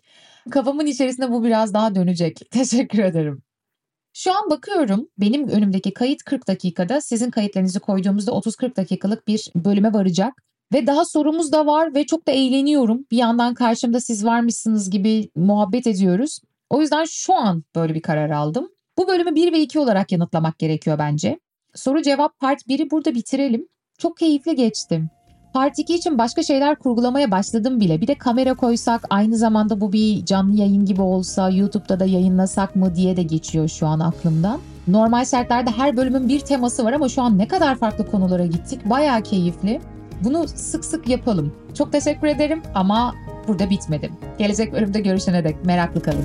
Kafamın 0.51 0.87
içerisinde 0.87 1.31
bu 1.31 1.45
biraz 1.45 1.75
daha 1.75 1.95
dönecek. 1.95 2.41
Teşekkür 2.51 2.99
ederim. 2.99 3.43
Şu 4.21 4.33
an 4.33 4.51
bakıyorum 4.51 5.09
benim 5.19 5.49
önümdeki 5.49 5.95
kayıt 5.95 6.23
40 6.23 6.49
dakikada 6.49 7.01
sizin 7.01 7.31
kayıtlarınızı 7.31 7.81
koyduğumuzda 7.81 8.31
30-40 8.31 8.77
dakikalık 8.77 9.29
bir 9.29 9.51
bölüme 9.55 9.93
varacak. 9.93 10.43
Ve 10.73 10.87
daha 10.87 11.05
sorumuz 11.05 11.53
da 11.53 11.67
var 11.67 11.95
ve 11.95 12.07
çok 12.07 12.27
da 12.27 12.33
eğleniyorum. 12.33 13.07
Bir 13.11 13.17
yandan 13.17 13.55
karşımda 13.55 14.01
siz 14.01 14.25
varmışsınız 14.25 14.91
gibi 14.91 15.31
muhabbet 15.37 15.87
ediyoruz. 15.87 16.41
O 16.71 16.81
yüzden 16.81 17.05
şu 17.05 17.35
an 17.35 17.65
böyle 17.75 17.95
bir 17.95 18.03
karar 18.03 18.31
aldım. 18.31 18.69
Bu 18.99 19.09
bölümü 19.09 19.35
1 19.35 19.53
ve 19.53 19.61
2 19.61 19.79
olarak 19.79 20.13
yanıtlamak 20.13 20.59
gerekiyor 20.59 20.99
bence. 20.99 21.41
Soru 21.75 22.03
cevap 22.03 22.39
part 22.39 22.63
1'i 22.69 22.91
burada 22.91 23.15
bitirelim. 23.15 23.69
Çok 23.99 24.17
keyifli 24.17 24.55
geçtim. 24.55 25.11
Part 25.53 25.79
2 25.79 25.95
için 25.95 26.19
başka 26.19 26.43
şeyler 26.43 26.77
kurgulamaya 26.77 27.31
başladım 27.31 27.81
bile. 27.81 28.01
Bir 28.01 28.07
de 28.07 28.15
kamera 28.15 28.55
koysak 28.55 29.05
aynı 29.11 29.37
zamanda 29.37 29.81
bu 29.81 29.93
bir 29.93 30.25
canlı 30.25 30.57
yayın 30.57 30.85
gibi 30.85 31.03
olsa 31.03 31.51
YouTube'da 31.51 32.01
da 32.01 32.05
yayınlasak 32.05 32.77
mı 32.77 32.95
diye 32.95 33.17
de 33.17 33.23
geçiyor 33.23 33.69
şu 33.69 33.87
an 33.87 34.01
aklımdan. 34.01 34.61
Normal 34.89 35.25
şartlarda 35.25 35.71
her 35.77 35.97
bölümün 35.97 36.29
bir 36.29 36.41
teması 36.41 36.85
var 36.85 36.93
ama 36.93 37.09
şu 37.09 37.23
an 37.23 37.39
ne 37.39 37.49
kadar 37.49 37.79
farklı 37.79 38.11
konulara 38.11 38.47
gittik. 38.47 38.91
Baya 38.91 39.21
keyifli. 39.23 39.81
Bunu 40.25 40.49
sık 40.49 40.85
sık 40.85 41.09
yapalım. 41.09 41.55
Çok 41.75 41.93
teşekkür 41.93 42.27
ederim 42.27 42.63
ama 42.75 43.15
burada 43.49 43.71
bitmedim. 43.71 44.13
Gelecek 44.39 44.73
bölümde 44.73 45.01
görüşene 45.01 45.45
dek 45.45 45.65
meraklı 45.65 46.03
kalın. 46.03 46.25